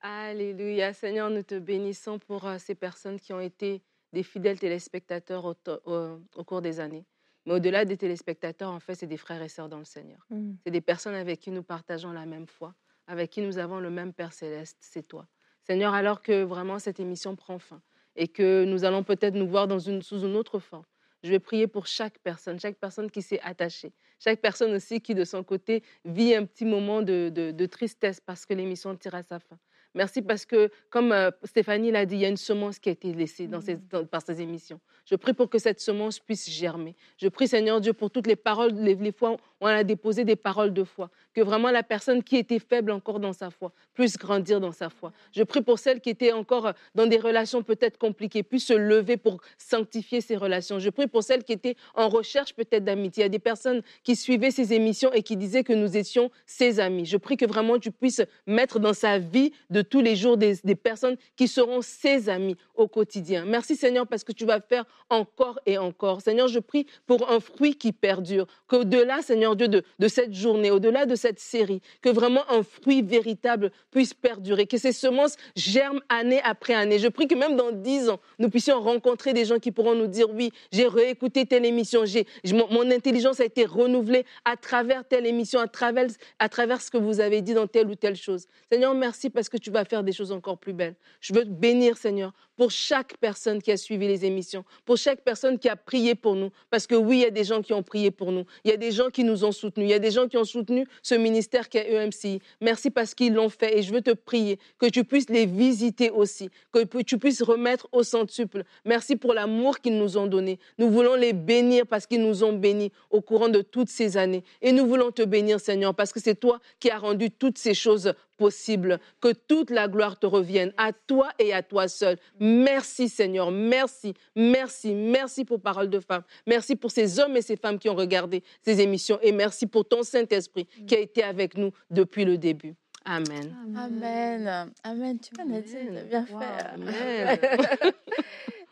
Alléluia. 0.02 0.94
Seigneur, 0.94 1.30
nous 1.30 1.44
te 1.44 1.60
bénissons 1.60 2.20
pour 2.20 2.48
euh, 2.48 2.58
ces 2.58 2.76
personnes 2.76 3.20
qui 3.20 3.34
ont 3.34 3.40
été 3.40 3.82
des 4.14 4.24
fidèles 4.24 4.60
téléspectateurs 4.60 5.46
au, 5.46 6.44
cours 6.44 6.62
des 6.62 6.80
années. 6.80 7.06
Mais 7.46 7.54
au-delà 7.54 7.86
des 7.86 7.98
téléspectateurs, 7.98 8.72
en 8.72 8.80
fait, 8.80 8.96
c'est 8.96 9.08
des 9.08 9.18
frères 9.18 9.42
et 9.42 9.50
sœurs 9.50 9.70
dans 9.70 9.80
le 9.80 9.86
Seigneur. 9.86 10.26
Mm. 10.30 10.54
C'est 10.64 10.72
des 10.72 10.82
personnes 10.82 11.16
avec 11.16 11.40
qui 11.40 11.52
nous 11.52 11.64
partageons 11.64 12.12
la 12.12 12.26
même 12.26 12.48
foi, 12.48 12.74
avec 13.08 13.30
qui 13.30 13.42
nous 13.42 13.58
avons 13.58 13.80
le 13.80 13.90
même 13.90 14.14
Père 14.14 14.34
céleste, 14.34 14.78
c'est 14.82 15.08
toi. 15.08 15.28
Seigneur, 15.64 15.94
alors 15.94 16.22
que 16.22 16.44
vraiment 16.44 16.80
cette 16.80 17.00
émission 17.00 17.36
prend 17.36 17.60
fin 17.60 17.82
et 18.16 18.28
que 18.28 18.66
nous 18.66 18.84
allons 18.84 19.04
peut-être 19.04 19.36
nous 19.36 19.48
voir 19.48 19.68
dans 19.68 19.80
une, 19.80 20.02
sous 20.02 20.22
une 20.22 20.36
autre 20.36 20.60
forme, 20.60 20.84
je 21.24 21.30
vais 21.30 21.40
prier 21.40 21.68
pour 21.68 21.88
chaque 21.88 22.20
personne, 22.20 22.60
chaque 22.60 22.78
personne 22.78 23.10
qui 23.10 23.22
s'est 23.22 23.40
attachée, 23.42 23.94
chaque 24.20 24.42
personne 24.42 24.74
aussi 24.74 25.02
qui, 25.02 25.16
de 25.16 25.24
son 25.24 25.44
côté, 25.44 25.84
vit 26.06 26.36
un 26.36 26.46
petit 26.46 26.66
moment 26.66 27.02
de, 27.02 27.30
de 27.30 27.66
tristesse 27.66 28.20
parce 28.20 28.46
que 28.46 28.54
l'émission 28.54 28.96
tire 28.96 29.16
à 29.16 29.24
sa 29.24 29.40
fin. 29.40 29.58
Merci 29.94 30.22
parce 30.22 30.46
que, 30.46 30.70
comme 30.90 31.12
euh, 31.12 31.32
Stéphanie 31.44 31.92
l'a 31.92 32.06
dit, 32.06 32.16
il 32.16 32.22
y 32.22 32.26
a 32.26 32.30
une 32.30 32.38
semence 32.38 32.80
qui 32.80 32.90
a 32.90 32.92
été 32.94 33.14
laissée 33.14 33.48
dans 33.48 33.60
ces, 33.60 33.76
mmh. 33.76 34.08
par 34.10 34.22
ces 34.22 34.42
émissions. 34.42 34.80
Je 35.06 35.16
prie 35.16 35.34
pour 35.34 35.50
que 35.50 35.60
cette 35.60 35.82
semence 35.82 36.20
puisse 36.20 36.50
germer. 36.50 36.96
Je 37.18 37.28
prie, 37.28 37.48
Seigneur 37.48 37.82
Dieu, 37.82 37.92
pour 37.92 38.10
toutes 38.10 38.28
les 38.28 38.38
paroles, 38.38 38.74
les, 38.74 39.12
fois 39.12 39.36
où 39.62 39.66
on 39.66 39.68
a 39.68 39.84
déposé 39.84 40.26
des 40.26 40.36
paroles 40.36 40.74
de 40.74 40.84
foi. 40.84 41.10
Que 41.34 41.42
vraiment 41.42 41.72
la 41.72 41.84
personne 41.84 42.24
qui 42.24 42.38
était 42.38 42.60
faible 42.60 42.92
encore 42.92 43.20
dans 43.20 43.34
sa 43.34 43.50
foi 43.50 43.72
puisse 43.94 44.18
grandir 44.18 44.60
dans 44.60 44.72
sa 44.72 44.90
foi. 44.90 45.12
Je 45.32 45.44
prie 45.44 45.62
pour 45.62 45.80
celles 45.80 46.02
qui 46.02 46.10
étaient 46.10 46.32
encore 46.32 46.68
euh, 46.68 46.72
dans 46.96 47.06
des 47.06 47.18
relations 47.18 47.64
peut-être 47.64 47.98
compliquées, 47.98 48.44
puissent 48.44 48.68
se 48.68 48.74
lever 48.74 49.18
pour 49.18 49.42
sanctifier 49.58 50.22
ces 50.22 50.36
relations. 50.36 50.80
Je 50.80 50.90
prie 50.90 51.08
pour 51.08 51.24
celles 51.24 51.44
qui 51.44 51.54
étaient 51.54 51.76
en 51.96 52.10
recherche 52.10 52.54
peut-être 52.54 52.84
d'amitié. 52.84 53.22
Il 53.22 53.26
y 53.26 53.28
a 53.28 53.30
des 53.30 53.40
personnes 53.40 53.82
qui 54.04 54.16
suivaient 54.16 54.52
ces 54.52 54.74
émissions 54.74 55.12
et 55.14 55.24
qui 55.24 55.38
disaient 55.38 55.64
que 55.64 55.74
nous 55.74 55.96
étions 55.96 56.32
ses 56.46 56.80
amis. 56.80 57.06
Je 57.06 57.18
prie 57.18 57.38
que 57.38 57.46
vraiment 57.46 57.78
tu 57.80 57.92
puisses 57.92 58.22
mettre 58.48 58.80
dans 58.80 58.94
sa 58.94 59.20
vie 59.20 59.52
de 59.70 59.82
tous 59.82 60.02
les 60.02 60.16
jours 60.16 60.38
des, 60.38 60.56
personnes 60.76 61.18
qui 61.36 61.48
seront 61.48 61.82
ses 61.82 62.30
amis 62.30 62.56
au 62.76 62.88
quotidien. 62.88 63.46
Merci 63.46 63.76
Seigneur 63.76 64.08
parce 64.08 64.24
que 64.24 64.32
tu 64.32 64.46
vas 64.46 64.60
faire 64.60 64.86
encore 65.10 65.60
et 65.66 65.78
encore. 65.78 66.22
Seigneur, 66.22 66.48
je 66.48 66.60
prie 66.60 66.86
pour 67.06 67.30
un 67.30 67.40
fruit 67.40 67.76
qui 67.76 67.92
perdure, 67.92 68.48
qu'au-delà, 68.68 69.22
Seigneur 69.22 69.51
Dieu, 69.56 69.68
de, 69.68 70.08
cette 70.08 70.34
journée, 70.34 70.72
au-delà 70.72 71.06
de 71.06 71.16
cette 71.16 71.40
série, 71.40 71.82
que 72.02 72.10
vraiment 72.10 72.44
un 72.50 72.64
fruit 72.64 73.02
véritable 73.02 73.72
puisse 73.92 74.14
perdurer, 74.14 74.66
que 74.66 74.78
ces 74.78 74.92
semences 74.92 75.38
germent 75.56 76.02
année 76.10 76.42
après 76.44 76.74
année. 76.74 77.00
Je 77.00 77.08
prie 77.08 77.28
que 77.28 77.36
même 77.36 77.56
dans 77.56 77.72
dix 77.72 78.10
ans, 78.10 78.20
nous 78.40 78.50
puissions 78.50 78.80
rencontrer 78.82 79.34
des 79.34 79.46
gens 79.46 79.60
qui 79.60 79.72
pourront 79.72 79.96
nous 79.96 80.08
dire, 80.08 80.30
oui, 80.32 80.52
j'ai 80.72 80.88
réécouté 80.88 81.46
telle 81.46 81.66
émission, 81.66 82.06
j'ai, 82.06 82.26
mon, 82.52 82.90
intelligence 82.92 83.40
a 83.40 83.46
été 83.46 83.66
renouvelée 83.66 84.26
à 84.46 84.58
travers 84.58 85.08
telle 85.08 85.26
émission, 85.26 85.60
à 85.60 85.68
travers, 85.68 86.08
à 86.40 86.50
travers 86.50 86.82
ce 86.82 86.92
que 86.92 86.98
vous 86.98 87.20
avez 87.20 87.42
dit 87.42 87.54
dans 87.54 87.68
telle 87.68 87.88
ou 87.88 87.96
telle 87.96 88.16
chose. 88.16 88.46
Seigneur, 88.72 88.94
merci 88.94 89.30
parce 89.30 89.50
que 89.50 89.58
tu 89.58 89.72
vas 89.72 89.86
faire 89.86 90.04
des 90.04 90.12
choses 90.12 90.32
encore 90.32 90.58
plus 90.58 90.74
belles. 90.74 90.96
Je 91.20 91.34
veux 91.34 91.44
te 91.44 91.50
bénir, 91.50 91.98
Seigneur, 91.98 92.34
pour 92.58 92.72
chaque 92.72 93.18
personne 93.18 93.62
qui 93.62 93.72
a 93.72 93.78
suivi 93.78 94.08
les 94.08 94.26
émissions, 94.26 94.64
pour 94.86 94.98
chaque 94.98 95.22
personne 95.22 95.58
qui 95.58 95.70
a 95.70 95.76
prié 95.76 96.16
pour 96.16 96.36
nous. 96.36 96.52
Parce 96.70 96.88
que 96.88 96.96
oui, 96.96 97.18
il 97.18 97.22
y 97.22 97.26
a 97.26 97.32
des 97.32 97.44
gens 97.44 97.62
qui 97.62 97.74
ont 97.74 97.84
prié 97.84 98.12
pour 98.12 98.32
nous. 98.32 98.46
Il 98.64 98.72
y 98.72 98.74
a 98.74 98.78
des 98.78 98.92
gens 98.92 99.10
qui 99.10 99.24
nous 99.24 99.41
soutenus. 99.52 99.88
Il 99.88 99.92
y 99.92 99.96
a 99.96 100.00
des 100.00 100.12
gens 100.12 100.28
qui 100.28 100.38
ont 100.38 100.44
soutenu 100.44 100.86
ce 101.02 101.16
ministère 101.16 101.70
qui 101.70 101.80
est 101.80 101.92
EMCI. 101.92 102.40
Merci 102.62 102.92
parce 102.92 103.16
qu'ils 103.16 103.34
l'ont 103.34 103.50
fait. 103.50 103.80
Et 103.80 103.82
je 103.82 103.92
veux 103.92 104.02
te 104.02 104.12
prier 104.12 104.60
que 104.78 104.86
tu 104.86 105.04
puisses 105.04 105.30
les 105.30 105.48
visiter 105.48 106.12
aussi, 106.12 106.50
que 106.72 106.84
tu 107.02 107.18
puisses 107.18 107.42
remettre 107.42 107.88
au 107.92 108.04
centuple. 108.04 108.64
Merci 108.86 109.16
pour 109.16 109.34
l'amour 109.34 109.80
qu'ils 109.80 109.98
nous 109.98 110.18
ont 110.18 110.28
donné. 110.28 110.60
Nous 110.78 110.90
voulons 110.90 111.16
les 111.16 111.34
bénir 111.34 111.88
parce 111.88 112.06
qu'ils 112.06 112.22
nous 112.22 112.44
ont 112.44 112.54
bénis 112.54 112.92
au 113.10 113.22
courant 113.22 113.50
de 113.50 113.62
toutes 113.62 113.90
ces 113.90 114.18
années. 114.18 114.44
Et 114.62 114.72
nous 114.72 114.86
voulons 114.86 115.12
te 115.12 115.24
bénir, 115.24 115.60
Seigneur, 115.60 115.96
parce 115.96 116.12
que 116.12 116.20
c'est 116.20 116.36
toi 116.36 116.60
qui 116.80 116.90
as 116.90 117.00
rendu 117.00 117.32
toutes 117.32 117.58
ces 117.58 117.74
choses 117.74 118.14
possible. 118.42 119.00
Que 119.20 119.34
toute 119.34 119.70
la 119.70 119.88
gloire 119.88 120.18
te 120.18 120.26
revienne 120.26 120.74
à 120.78 120.94
toi 120.94 121.30
et 121.38 121.54
à 121.54 121.62
toi 121.62 121.88
seul. 121.88 122.18
Merci 122.40 123.08
Seigneur, 123.08 123.52
merci, 123.52 124.16
merci, 124.36 124.96
merci 124.96 125.46
pour 125.46 125.62
Parole 125.62 125.92
de 125.92 126.00
femme. 126.00 126.24
Merci 126.48 126.76
pour 126.76 126.90
ces 126.90 127.20
hommes 127.20 127.38
et 127.38 127.44
ces 127.44 127.56
femmes 127.56 127.78
qui 127.78 127.88
ont 127.88 127.96
regardé 127.96 128.42
ces 128.64 128.82
émissions 128.82 129.20
et 129.22 129.32
merci 129.32 129.68
pour 129.68 129.88
ton 129.88 130.02
Saint-Esprit 130.02 130.66
qui 130.88 130.96
a 130.96 131.00
été 131.00 131.22
avec 131.22 131.56
nous 131.56 131.72
depuis 131.92 132.26
le 132.26 132.40
début. 132.40 132.74
Amen. 133.06 133.56
Amen. 133.78 134.72
Amen. 134.84 135.20
Tu 135.20 135.32
m'as 135.38 135.62
dit, 135.62 135.76
bien 136.10 136.26
fait. 136.26 136.36
Amen. 136.74 137.40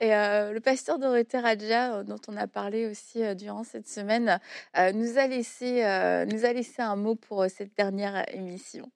Et 0.01 0.15
euh, 0.15 0.53
le 0.53 0.61
pasteur 0.61 0.97
Dorothée 0.97 1.39
Raja, 1.39 1.95
euh, 1.95 2.03
dont 2.03 2.19
on 2.29 2.37
a 2.37 2.47
parlé 2.47 2.87
aussi 2.87 3.21
euh, 3.21 3.33
durant 3.33 3.63
cette 3.63 3.87
semaine, 3.87 4.39
nous, 4.93 5.17
a 5.17 5.27
laissé, 5.27 5.81
nous 6.31 6.45
a 6.45 6.53
laissé 6.53 6.81
un 6.81 6.95
mot 6.95 7.15
pour 7.15 7.45
cette 7.49 7.75
dernière 7.75 8.23
émission. 8.33 8.89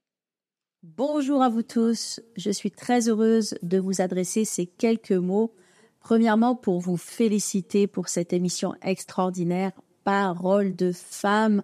Bonjour 0.84 1.42
à 1.42 1.48
vous 1.48 1.64
tous. 1.64 2.20
Je 2.36 2.52
suis 2.52 2.70
très 2.70 3.08
heureuse 3.08 3.56
de 3.62 3.80
vous 3.80 4.02
adresser 4.02 4.44
ces 4.44 4.66
quelques 4.66 5.14
mots. 5.14 5.54
Premièrement, 6.02 6.56
pour 6.56 6.82
vous 6.82 6.98
féliciter 6.98 7.88
pour 7.88 8.10
cette 8.10 8.34
émission 8.34 8.76
extraordinaire, 8.82 9.72
Parole 10.04 10.76
de 10.76 10.92
femmes, 10.92 11.64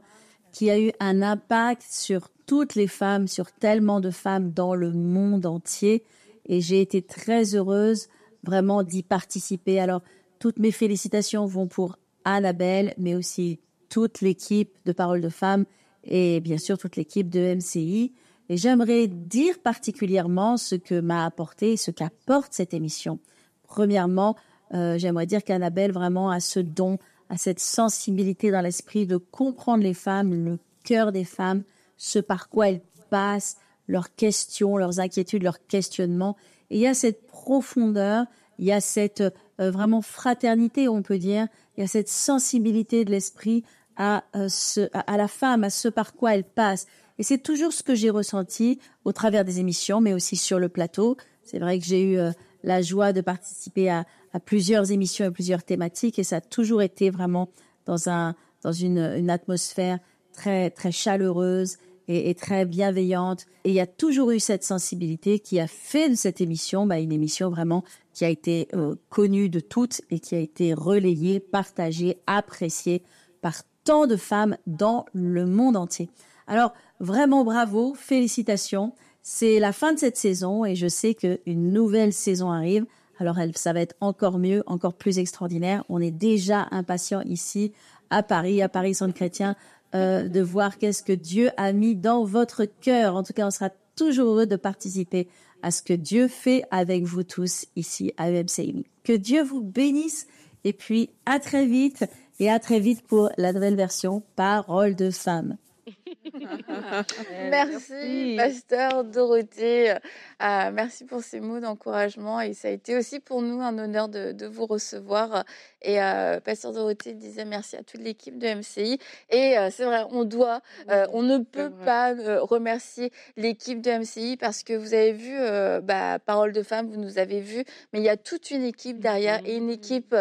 qui 0.53 0.69
a 0.69 0.79
eu 0.79 0.93
un 1.01 1.21
impact 1.21 1.83
sur 1.83 2.29
toutes 2.45 2.75
les 2.75 2.87
femmes, 2.87 3.27
sur 3.27 3.51
tellement 3.51 3.99
de 3.99 4.09
femmes 4.09 4.51
dans 4.53 4.73
le 4.73 4.93
monde 4.93 5.45
entier. 5.45 6.05
Et 6.45 6.61
j'ai 6.61 6.79
été 6.79 7.01
très 7.01 7.55
heureuse 7.55 8.07
vraiment 8.43 8.83
d'y 8.83 9.03
participer. 9.03 9.81
Alors, 9.81 10.01
toutes 10.39 10.59
mes 10.59 10.71
félicitations 10.71 11.45
vont 11.45 11.67
pour 11.67 11.97
Annabelle, 12.23 12.93
mais 12.97 13.15
aussi 13.15 13.59
toute 13.89 14.21
l'équipe 14.21 14.77
de 14.85 14.93
Parole 14.93 15.19
de 15.19 15.27
femmes 15.27 15.65
et 16.05 16.39
bien 16.39 16.57
sûr 16.57 16.77
toute 16.77 16.95
l'équipe 16.95 17.29
de 17.29 17.55
MCI 17.55 18.13
Et 18.49 18.57
j'aimerais 18.57 19.07
dire 19.07 19.59
particulièrement 19.59 20.57
ce 20.57 20.75
que 20.75 20.99
m'a 20.99 21.25
apporté, 21.25 21.77
ce 21.77 21.91
qu'apporte 21.91 22.53
cette 22.53 22.73
émission. 22.73 23.19
Premièrement, 23.63 24.35
euh, 24.73 24.97
j'aimerais 24.97 25.27
dire 25.27 25.43
qu'Annabelle 25.43 25.91
vraiment 25.91 26.31
a 26.31 26.39
ce 26.39 26.59
don, 26.59 26.97
a 27.29 27.37
cette 27.37 27.59
sensibilité 27.59 28.49
dans 28.49 28.61
l'esprit 28.61 29.05
de 29.05 29.17
comprendre 29.17 29.83
les 29.83 29.93
femmes, 29.93 30.33
le 30.33 30.57
cœur 30.83 31.11
des 31.11 31.25
femmes, 31.25 31.63
ce 31.97 32.17
par 32.17 32.49
quoi 32.49 32.69
elles 32.69 32.81
passent, 33.11 33.57
leurs 33.87 34.15
questions, 34.15 34.77
leurs 34.77 34.99
inquiétudes, 34.99 35.43
leurs 35.43 35.65
questionnements. 35.67 36.35
Et 36.71 36.77
il 36.77 36.81
y 36.81 36.87
a 36.87 36.95
cette 36.95 37.27
profondeur, 37.27 38.25
il 38.57 38.65
y 38.65 38.71
a 38.71 38.81
cette 38.81 39.21
euh, 39.21 39.71
vraiment 39.71 40.01
fraternité, 40.01 40.87
on 40.87 41.03
peut 41.03 41.19
dire, 41.19 41.47
il 41.77 41.81
y 41.81 41.83
a 41.83 41.87
cette 41.87 42.09
sensibilité 42.09 43.05
de 43.05 43.11
l'esprit 43.11 43.63
à, 43.95 44.23
euh, 44.35 44.47
à 44.93 45.17
la 45.17 45.27
femme, 45.27 45.63
à 45.63 45.69
ce 45.69 45.87
par 45.87 46.13
quoi 46.13 46.33
elle 46.33 46.43
passe. 46.43 46.87
Et 47.19 47.23
c'est 47.23 47.37
toujours 47.37 47.73
ce 47.73 47.83
que 47.83 47.95
j'ai 47.95 48.09
ressenti 48.09 48.79
au 49.03 49.11
travers 49.11 49.43
des 49.43 49.59
émissions, 49.59 49.99
mais 49.99 50.13
aussi 50.13 50.37
sur 50.37 50.57
le 50.57 50.69
plateau. 50.69 51.17
C'est 51.43 51.59
vrai 51.59 51.77
que 51.77 51.85
j'ai 51.85 52.01
eu 52.01 52.17
euh, 52.17 52.31
la 52.63 52.81
joie 52.81 53.11
de 53.11 53.19
participer 53.19 53.89
à, 53.89 54.05
plusieurs 54.45 54.91
émissions 54.91 55.25
et 55.25 55.31
plusieurs 55.31 55.63
thématiques, 55.63 56.19
et 56.19 56.23
ça 56.23 56.37
a 56.37 56.41
toujours 56.41 56.83
été 56.83 57.09
vraiment 57.09 57.49
dans 57.85 58.09
un 58.09 58.35
dans 58.61 58.71
une, 58.71 58.99
une 58.99 59.31
atmosphère 59.31 59.97
très 60.33 60.69
très 60.69 60.91
chaleureuse 60.91 61.77
et, 62.07 62.29
et, 62.29 62.35
très 62.35 62.65
bienveillante. 62.65 63.47
Et 63.63 63.69
il 63.69 63.75
y 63.75 63.79
a 63.79 63.87
toujours 63.87 64.29
eu 64.29 64.39
cette 64.39 64.63
sensibilité 64.63 65.39
qui 65.39 65.59
a 65.59 65.65
fait 65.65 66.09
de 66.09 66.15
cette 66.15 66.41
émission 66.41 66.85
bah, 66.85 66.99
une 66.99 67.11
émission 67.11 67.49
vraiment 67.49 67.83
qui 68.13 68.23
a 68.23 68.29
été 68.29 68.67
euh, 68.75 68.95
connue 69.09 69.49
de 69.49 69.59
toutes 69.59 70.01
et 70.11 70.19
qui 70.19 70.35
a 70.35 70.39
été 70.39 70.75
relayée, 70.75 71.39
partagée, 71.39 72.19
appréciée 72.27 73.01
par 73.41 73.63
tant 73.83 74.05
de 74.05 74.15
femmes 74.15 74.57
dans 74.67 75.05
le 75.13 75.47
monde 75.47 75.75
entier. 75.75 76.11
Alors, 76.45 76.73
vraiment 76.99 77.43
bravo, 77.43 77.93
félicitations. 77.95 78.93
C'est 79.21 79.59
la 79.59 79.73
fin 79.73 79.93
de 79.93 79.99
cette 79.99 80.17
saison 80.17 80.65
et 80.65 80.75
je 80.75 80.87
sais 80.87 81.13
qu'une 81.13 81.71
nouvelle 81.71 82.13
saison 82.13 82.51
arrive. 82.51 82.85
Alors, 83.19 83.37
elle, 83.37 83.57
ça 83.57 83.73
va 83.73 83.81
être 83.81 83.95
encore 83.99 84.39
mieux, 84.39 84.63
encore 84.65 84.93
plus 84.93 85.19
extraordinaire. 85.19 85.83
On 85.89 85.99
est 85.99 86.11
déjà 86.11 86.67
impatient 86.71 87.21
ici 87.21 87.73
à 88.09 88.23
Paris, 88.23 88.61
à 88.61 88.69
Paris 88.69 88.95
Centre 88.95 89.13
Chrétien, 89.13 89.55
euh, 89.93 90.27
de 90.29 90.41
voir 90.41 90.77
qu'est-ce 90.77 91.03
que 91.03 91.13
Dieu 91.13 91.49
a 91.57 91.73
mis 91.73 91.95
dans 91.95 92.23
votre 92.23 92.65
cœur. 92.65 93.15
En 93.15 93.23
tout 93.23 93.33
cas, 93.33 93.45
on 93.45 93.51
sera 93.51 93.69
toujours 93.95 94.31
heureux 94.31 94.45
de 94.45 94.55
participer 94.55 95.27
à 95.61 95.71
ce 95.71 95.81
que 95.81 95.93
Dieu 95.93 96.29
fait 96.29 96.63
avec 96.71 97.03
vous 97.03 97.23
tous 97.23 97.65
ici 97.75 98.13
à 98.17 98.31
UMCI. 98.31 98.85
Que 99.03 99.13
Dieu 99.13 99.43
vous 99.43 99.61
bénisse 99.61 100.27
et 100.63 100.73
puis 100.73 101.09
à 101.25 101.39
très 101.39 101.65
vite 101.65 102.05
et 102.39 102.49
à 102.49 102.59
très 102.59 102.79
vite 102.79 103.01
pour 103.05 103.29
la 103.37 103.51
nouvelle 103.51 103.75
version 103.75 104.23
Parole 104.35 104.95
de 104.95 105.09
femme. 105.09 105.57
merci, 107.49 108.35
pasteur 108.37 109.03
Dorothée. 109.03 109.91
Euh, 109.91 110.71
merci 110.71 111.05
pour 111.05 111.21
ces 111.21 111.39
mots 111.39 111.59
d'encouragement 111.59 112.41
et 112.41 112.53
ça 112.53 112.67
a 112.67 112.71
été 112.71 112.95
aussi 112.95 113.19
pour 113.19 113.41
nous 113.41 113.61
un 113.61 113.77
honneur 113.77 114.09
de, 114.09 114.31
de 114.31 114.45
vous 114.45 114.65
recevoir. 114.65 115.43
Et 115.81 116.01
euh, 116.01 116.39
pasteur 116.39 116.71
Dorothée 116.71 117.13
disait 117.13 117.45
merci 117.45 117.75
à 117.75 117.83
toute 117.83 118.01
l'équipe 118.01 118.37
de 118.37 118.47
MCI. 118.47 118.99
Et 119.29 119.57
euh, 119.57 119.69
c'est 119.71 119.85
vrai, 119.85 120.05
on 120.11 120.23
doit, 120.23 120.61
on 120.87 121.23
ne 121.23 121.37
peut 121.39 121.71
pas 121.71 122.13
remercier 122.41 123.11
l'équipe 123.37 123.81
de 123.81 123.91
MCI 123.91 124.37
parce 124.37 124.63
que 124.63 124.73
vous 124.73 124.93
avez 124.93 125.13
vu, 125.13 125.37
bah, 125.83 126.19
Parole 126.19 126.51
de 126.51 126.63
femme, 126.63 126.89
vous 126.89 126.99
nous 126.99 127.17
avez 127.17 127.39
vu, 127.39 127.63
mais 127.93 127.99
il 127.99 128.05
y 128.05 128.09
a 128.09 128.17
toute 128.17 128.51
une 128.51 128.63
équipe 128.63 128.99
derrière 128.99 129.41
et 129.45 129.55
une 129.55 129.69
équipe 129.69 130.15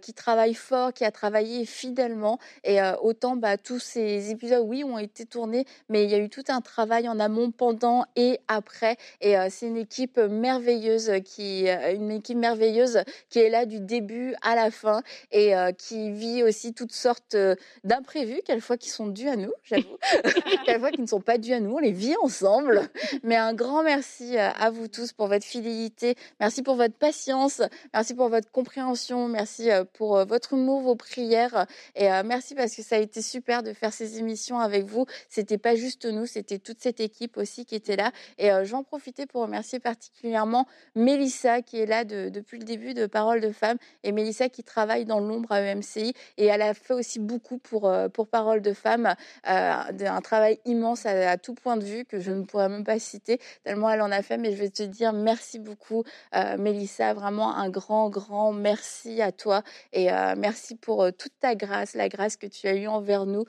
qui 0.00 0.14
travaille 0.14 0.54
fort, 0.54 0.92
qui 0.92 1.04
a 1.04 1.10
travaillé 1.10 1.66
fidèlement. 1.66 2.38
Et 2.64 2.78
autant, 3.02 3.36
bah, 3.36 3.56
tous 3.56 3.78
ces 3.78 4.30
épisodes, 4.30 4.64
oui, 4.64 4.84
ont 4.84 4.98
été 4.98 5.03
tournés, 5.08 5.64
mais 5.88 6.04
il 6.04 6.10
y 6.10 6.14
a 6.14 6.18
eu 6.18 6.28
tout 6.28 6.44
un 6.48 6.60
travail 6.60 7.08
en 7.08 7.18
amont, 7.20 7.50
pendant 7.50 8.04
et 8.16 8.38
après. 8.48 8.96
Et 9.20 9.34
c'est 9.50 9.66
une 9.66 9.76
équipe 9.76 10.18
merveilleuse 10.18 11.12
qui, 11.24 11.66
une 11.68 12.10
équipe 12.10 12.38
merveilleuse 12.38 13.02
qui 13.30 13.38
est 13.40 13.50
là 13.50 13.66
du 13.66 13.80
début 13.80 14.34
à 14.42 14.54
la 14.54 14.70
fin 14.70 15.02
et 15.32 15.52
qui 15.78 16.10
vit 16.10 16.42
aussi 16.42 16.74
toutes 16.74 16.92
sortes 16.92 17.36
d'imprévus, 17.84 18.40
quelquefois 18.44 18.76
qui 18.76 18.90
sont 18.90 19.06
dus 19.06 19.28
à 19.28 19.36
nous, 19.36 19.52
j'avoue, 19.62 19.96
quelquefois 20.64 20.90
qui 20.90 21.00
ne 21.00 21.06
sont 21.06 21.20
pas 21.20 21.38
dus 21.38 21.52
à 21.52 21.60
nous. 21.60 21.74
On 21.74 21.78
les 21.78 21.92
vit 21.92 22.14
ensemble. 22.22 22.88
Mais 23.22 23.36
un 23.36 23.54
grand 23.54 23.82
merci 23.82 24.36
à 24.38 24.70
vous 24.70 24.88
tous 24.88 25.12
pour 25.12 25.28
votre 25.28 25.44
fidélité. 25.44 26.16
Merci 26.40 26.62
pour 26.62 26.76
votre 26.76 26.94
patience. 26.94 27.62
Merci 27.92 28.14
pour 28.14 28.28
votre 28.28 28.50
compréhension. 28.50 29.28
Merci 29.28 29.68
pour 29.94 30.24
votre 30.24 30.54
humour, 30.54 30.82
vos 30.82 30.96
prières. 30.96 31.66
Et 31.94 32.08
merci 32.24 32.54
parce 32.54 32.74
que 32.74 32.82
ça 32.82 32.96
a 32.96 32.98
été 32.98 33.22
super 33.22 33.62
de 33.62 33.72
faire 33.72 33.92
ces 33.92 34.18
émissions 34.18 34.58
avec 34.58 34.84
vous. 34.84 34.93
C'était 35.28 35.58
pas 35.58 35.74
juste 35.74 36.04
nous, 36.06 36.26
c'était 36.26 36.58
toute 36.58 36.80
cette 36.80 37.00
équipe 37.00 37.36
aussi 37.36 37.64
qui 37.64 37.74
était 37.74 37.96
là. 37.96 38.12
Et 38.38 38.50
euh, 38.50 38.64
j'en 38.64 38.82
profitais 38.82 39.26
pour 39.26 39.42
remercier 39.42 39.80
particulièrement 39.80 40.66
Mélissa 40.94 41.62
qui 41.62 41.78
est 41.78 41.86
là 41.86 42.04
de, 42.04 42.28
depuis 42.28 42.58
le 42.58 42.64
début 42.64 42.94
de 42.94 43.06
Parole 43.06 43.40
de 43.40 43.50
Femmes 43.50 43.78
et 44.02 44.12
Mélissa 44.12 44.48
qui 44.48 44.62
travaille 44.62 45.04
dans 45.04 45.20
l'ombre 45.20 45.52
à 45.52 45.60
EMCI 45.60 46.14
et 46.36 46.46
elle 46.46 46.62
a 46.62 46.74
fait 46.74 46.94
aussi 46.94 47.18
beaucoup 47.18 47.58
pour, 47.58 47.88
euh, 47.88 48.08
pour 48.08 48.28
Parole 48.28 48.62
de 48.62 48.72
Femmes, 48.72 49.14
euh, 49.48 49.72
un 50.00 50.20
travail 50.20 50.58
immense 50.64 51.06
à, 51.06 51.36
tout 51.38 51.54
point 51.54 51.76
de 51.76 51.84
vue 51.84 52.04
que 52.04 52.20
je 52.20 52.30
ne 52.30 52.42
pourrais 52.42 52.68
même 52.68 52.84
pas 52.84 52.98
citer 52.98 53.38
tellement 53.64 53.90
elle 53.90 54.02
en 54.02 54.10
a 54.10 54.22
fait. 54.22 54.36
Mais 54.38 54.52
je 54.52 54.56
vais 54.56 54.70
te 54.70 54.82
dire 54.82 55.12
merci 55.12 55.58
beaucoup 55.58 56.04
euh, 56.34 56.56
Mélissa, 56.58 57.14
vraiment 57.14 57.56
un 57.56 57.68
grand, 57.68 58.10
grand 58.10 58.52
merci 58.52 59.22
à 59.22 59.32
toi 59.32 59.62
et 59.92 60.12
euh, 60.12 60.34
merci 60.36 60.74
pour 60.74 61.06
toute 61.18 61.32
ta 61.40 61.54
grâce, 61.54 61.94
la 61.94 62.08
grâce 62.08 62.36
que 62.36 62.46
tu 62.46 62.66
as 62.66 62.74
eue 62.74 62.86
envers 62.86 63.26
nous 63.26 63.44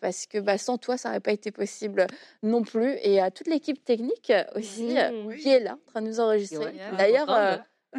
parce 0.00 0.26
que 0.26 0.38
bah, 0.38 0.58
sans 0.58 0.73
toi, 0.78 0.96
ça 0.96 1.08
n'aurait 1.08 1.20
pas 1.20 1.32
été 1.32 1.50
possible 1.50 2.06
non 2.42 2.62
plus. 2.62 2.96
Et 3.02 3.20
à 3.20 3.30
toute 3.30 3.46
l'équipe 3.46 3.82
technique 3.84 4.32
aussi 4.54 4.94
mmh, 4.94 5.36
qui 5.36 5.48
est 5.48 5.60
là, 5.60 5.72
en 5.72 5.90
train 5.90 6.02
de 6.02 6.08
nous 6.08 6.20
enregistrer. 6.20 6.74
D'ailleurs, 6.96 7.30
euh, 7.30 7.56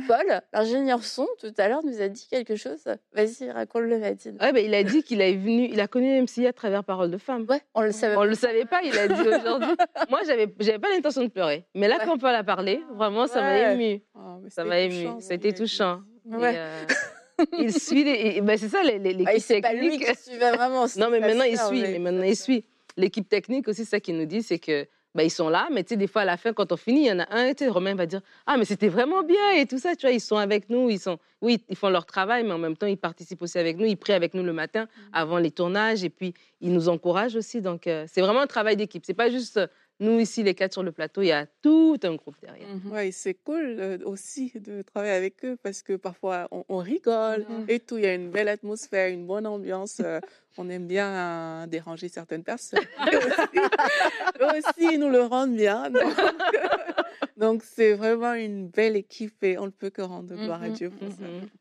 Paul, 0.07 0.41
l'ingénieur 0.53 1.03
son, 1.03 1.27
tout 1.39 1.53
à 1.57 1.69
l'heure, 1.69 1.83
nous 1.85 2.01
a 2.01 2.07
dit 2.07 2.27
quelque 2.29 2.55
chose. 2.55 2.83
Vas-y, 3.13 3.49
raconte-le, 3.49 3.97
Mathilde. 3.97 4.37
Ouais, 4.41 4.51
bah, 4.51 4.59
il 4.59 4.73
a 4.73 4.83
dit 4.83 5.03
qu'il 5.03 5.21
est 5.21 5.35
venu, 5.35 5.69
il 5.71 5.79
a 5.79 5.87
connu 5.87 6.21
MCI 6.21 6.47
à 6.47 6.53
travers 6.53 6.83
Parole 6.83 7.11
de 7.11 7.17
Femme. 7.17 7.45
Ouais, 7.49 7.61
on 7.73 7.81
le 7.81 7.91
savait. 7.91 8.15
On 8.17 8.23
le 8.23 8.35
savait 8.35 8.65
pas, 8.65 8.81
il 8.83 8.97
a 8.97 9.07
dit 9.07 9.27
aujourd'hui. 9.27 9.75
Moi, 10.09 10.21
j'avais, 10.25 10.53
j'avais 10.59 10.79
pas 10.79 10.89
l'intention 10.89 11.23
de 11.23 11.29
pleurer. 11.29 11.65
Mais 11.75 11.87
là, 11.87 11.97
ouais. 11.97 12.05
quand 12.05 12.17
Paul 12.17 12.35
a 12.35 12.43
parlé, 12.43 12.83
vraiment, 12.93 13.27
ça 13.27 13.41
m'a 13.41 13.71
ému. 13.71 14.01
Oh, 14.15 14.43
ça 14.49 14.65
m'a 14.65 14.79
ému. 14.79 15.07
C'était 15.19 15.53
touchant. 15.53 16.01
Ouais. 16.25 16.53
Et, 16.53 16.57
euh, 16.57 16.85
il 17.59 17.73
suit 17.73 18.03
les, 18.03 18.41
ben 18.41 18.57
c'est 18.57 18.69
ça 18.69 18.83
les, 18.83 18.99
les 18.99 19.23
ah, 19.25 19.31
c'est 19.39 19.61
pas 19.61 19.73
lui 19.73 19.97
qui 19.97 20.15
suivait 20.15 20.51
vraiment. 20.51 20.85
non 20.97 21.09
mais 21.09 21.19
maintenant 21.19 21.43
il 21.43 21.57
suit, 21.57 21.81
mais 21.81 21.99
maintenant 21.99 22.23
il 22.23 22.35
suit. 22.35 22.63
L'équipe 22.97 23.27
technique 23.27 23.67
aussi, 23.67 23.83
ça 23.83 23.99
qu'il 23.99 24.17
nous 24.17 24.25
dit, 24.25 24.41
c'est 24.41 24.59
que 24.59 24.87
ben, 25.15 25.23
ils 25.23 25.31
sont 25.31 25.47
là, 25.47 25.69
mais 25.71 25.83
tu 25.83 25.89
sais, 25.89 25.97
des 25.97 26.07
fois, 26.07 26.23
à 26.23 26.25
la 26.25 26.35
fin, 26.35 26.51
quand 26.51 26.73
on 26.73 26.77
finit, 26.77 27.03
il 27.03 27.07
y 27.07 27.11
en 27.11 27.19
a 27.19 27.33
un, 27.33 27.53
tu 27.53 27.63
sais, 27.63 27.69
Romain 27.69 27.95
va 27.95 28.05
dire 28.05 28.19
Ah, 28.45 28.57
mais 28.57 28.65
c'était 28.65 28.89
vraiment 28.89 29.23
bien 29.23 29.53
et 29.55 29.65
tout 29.65 29.79
ça, 29.79 29.95
tu 29.95 30.05
vois, 30.05 30.11
ils 30.11 30.19
sont 30.19 30.35
avec 30.35 30.69
nous, 30.69 30.89
ils 30.89 30.99
sont, 30.99 31.17
oui, 31.41 31.63
ils 31.69 31.77
font 31.77 31.87
leur 31.87 32.05
travail, 32.05 32.43
mais 32.43 32.51
en 32.51 32.57
même 32.57 32.75
temps, 32.75 32.85
ils 32.85 32.97
participent 32.97 33.41
aussi 33.41 33.57
avec 33.57 33.77
nous, 33.77 33.85
ils 33.85 33.95
prient 33.95 34.13
avec 34.13 34.33
nous 34.33 34.43
le 34.43 34.51
matin 34.51 34.87
avant 35.13 35.37
les 35.37 35.51
tournages 35.51 36.03
et 36.03 36.09
puis 36.09 36.33
ils 36.59 36.73
nous 36.73 36.89
encouragent 36.89 37.37
aussi. 37.37 37.61
Donc, 37.61 37.87
euh, 37.87 38.05
c'est 38.11 38.19
vraiment 38.19 38.41
un 38.41 38.47
travail 38.47 38.75
d'équipe. 38.75 39.05
C'est 39.05 39.13
pas 39.13 39.29
juste 39.29 39.59
nous, 39.99 40.19
ici, 40.19 40.43
les 40.43 40.55
quatre 40.55 40.73
sur 40.73 40.83
le 40.83 40.91
plateau, 40.91 41.21
il 41.21 41.27
y 41.27 41.31
a 41.31 41.45
tout 41.61 41.97
un 42.03 42.15
groupe 42.15 42.35
derrière. 42.41 42.67
Mmh. 42.67 42.91
Oui, 42.91 43.11
c'est 43.13 43.33
cool 43.33 43.77
euh, 43.79 43.97
aussi 44.03 44.51
de 44.55 44.81
travailler 44.81 45.13
avec 45.13 45.45
eux 45.45 45.57
parce 45.63 45.83
que 45.83 45.93
parfois, 45.93 46.49
on, 46.51 46.65
on 46.67 46.77
rigole 46.79 47.45
mmh. 47.47 47.65
et 47.69 47.79
tout. 47.79 47.97
Il 47.97 48.03
y 48.03 48.07
a 48.07 48.13
une 48.13 48.29
belle 48.29 48.49
atmosphère, 48.49 49.09
une 49.09 49.25
bonne 49.25 49.47
ambiance. 49.47 50.01
Euh, 50.03 50.19
on 50.57 50.69
aime 50.69 50.85
bien 50.87 51.07
euh, 51.07 51.67
déranger 51.67 52.09
certaines 52.09 52.43
personnes. 52.43 52.83
eux 54.41 54.47
aussi, 54.57 54.93
ils 54.93 54.99
nous 54.99 55.09
le 55.09 55.21
rendent 55.21 55.55
bien. 55.55 55.89
Donc, 55.89 56.13
donc 57.37 57.63
c'est 57.63 57.93
vraiment 57.93 58.33
une 58.33 58.69
belle 58.69 58.95
équipe 58.95 59.43
et 59.43 59.57
on 59.57 59.65
ne 59.65 59.71
peut 59.71 59.89
que 59.89 60.01
rendre 60.01 60.33
gloire 60.33 60.59
mmh, 60.59 60.63
à 60.63 60.69
Dieu 60.69 60.89
pour 60.89 61.07
mmh. 61.07 61.11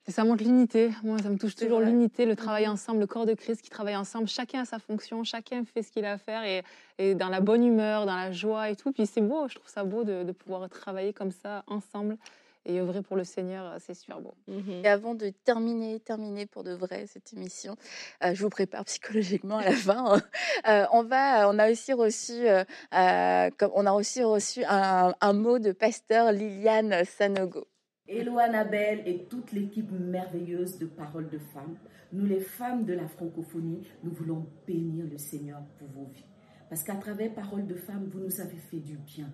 ça. 0.07 0.13
Ça 0.13 0.25
montre 0.25 0.45
l'unité. 0.45 0.91
Moi, 1.03 1.19
ça 1.19 1.29
me 1.29 1.37
touche 1.37 1.57
toujours 1.57 1.81
l'unité, 1.81 2.27
le 2.27 2.37
travail 2.37 2.69
ensemble, 2.69 3.01
le 3.01 3.07
corps 3.07 3.27
de 3.27 3.35
Christ 3.35 3.61
qui 3.63 3.71
travaille 3.71 3.97
ensemble. 3.97 4.29
Chacun 4.29 4.61
a 4.61 4.65
sa 4.65 4.79
fonction, 4.79 5.25
chacun 5.25 5.65
fait 5.65 5.83
ce 5.83 5.91
qu'il 5.91 6.05
a 6.05 6.13
à 6.13 6.19
faire 6.19 6.45
et, 6.45 6.63
et, 6.99 7.15
dans 7.15 7.29
la 7.29 7.41
bonne 7.41 7.65
humeur, 7.65 8.07
dans 8.07 8.17
la 8.17 8.31
joie 8.31 8.71
et 8.71 8.77
tout. 8.77 8.93
Puis 8.93 9.07
c'est 9.07 9.21
beau, 9.21 9.49
je 9.49 9.57
trouve 9.57 9.69
ça 9.69 9.83
beau 9.83 10.05
de, 10.05 10.23
de 10.23 10.33
pouvoir 10.33 10.69
travailler 10.69 11.13
comme 11.13 11.33
ça 11.33 11.65
ensemble 11.67 12.19
et 12.66 12.81
œuvrer 12.81 13.03
pour 13.03 13.16
le 13.16 13.24
Seigneur, 13.24 13.77
c'est 13.79 13.94
super 13.94 14.20
beau. 14.20 14.35
Mmh. 14.48 14.85
Et 14.85 14.88
avant 14.88 15.14
de 15.14 15.31
terminer, 15.44 16.00
terminer 16.00 16.46
pour 16.46 16.64
de 16.64 16.72
vrai 16.72 17.07
cette 17.07 17.33
émission, 17.33 17.77
euh, 18.22 18.35
je 18.35 18.42
vous 18.42 18.50
prépare 18.50 18.85
psychologiquement 18.87 19.59
à 19.59 19.64
la 19.64 19.72
fin. 19.72 20.20
euh, 20.68 20.87
on 20.92 21.03
va, 21.03 21.48
on 21.48 21.59
a 21.59 21.70
aussi 21.70 21.92
reçu, 21.92 22.46
euh, 22.48 22.64
on 22.92 23.87
a 23.87 23.92
aussi 23.92 24.22
reçu 24.22 24.64
un, 24.64 25.14
un, 25.20 25.33
mot 25.33 25.59
de 25.59 25.72
pasteur 25.72 26.33
Liliane 26.33 27.05
Sanogo. 27.05 27.66
Hello 28.07 28.38
Annabelle 28.38 29.03
et 29.07 29.24
toute 29.24 29.53
l'équipe 29.53 29.90
merveilleuse 29.90 30.79
de 30.79 30.87
Paroles 30.87 31.31
de 31.31 31.38
Femmes. 31.38 31.79
Nous 32.12 32.27
les 32.27 32.40
femmes 32.40 32.85
de 32.85 32.92
la 32.92 33.09
francophonie, 33.09 33.88
nous 34.03 34.12
voulons 34.12 34.46
bénir 34.66 35.07
le 35.11 35.18
Seigneur 35.18 35.61
pour 35.79 35.88
vos 35.88 36.11
vies. 36.12 36.27
Parce 36.68 36.83
qu'à 36.85 36.96
travers 36.96 37.33
Paroles 37.33 37.66
de 37.66 37.74
Femmes, 37.74 38.09
vous 38.12 38.20
nous 38.20 38.40
avez 38.40 38.57
fait 38.57 38.79
du 38.79 38.96
bien 38.96 39.31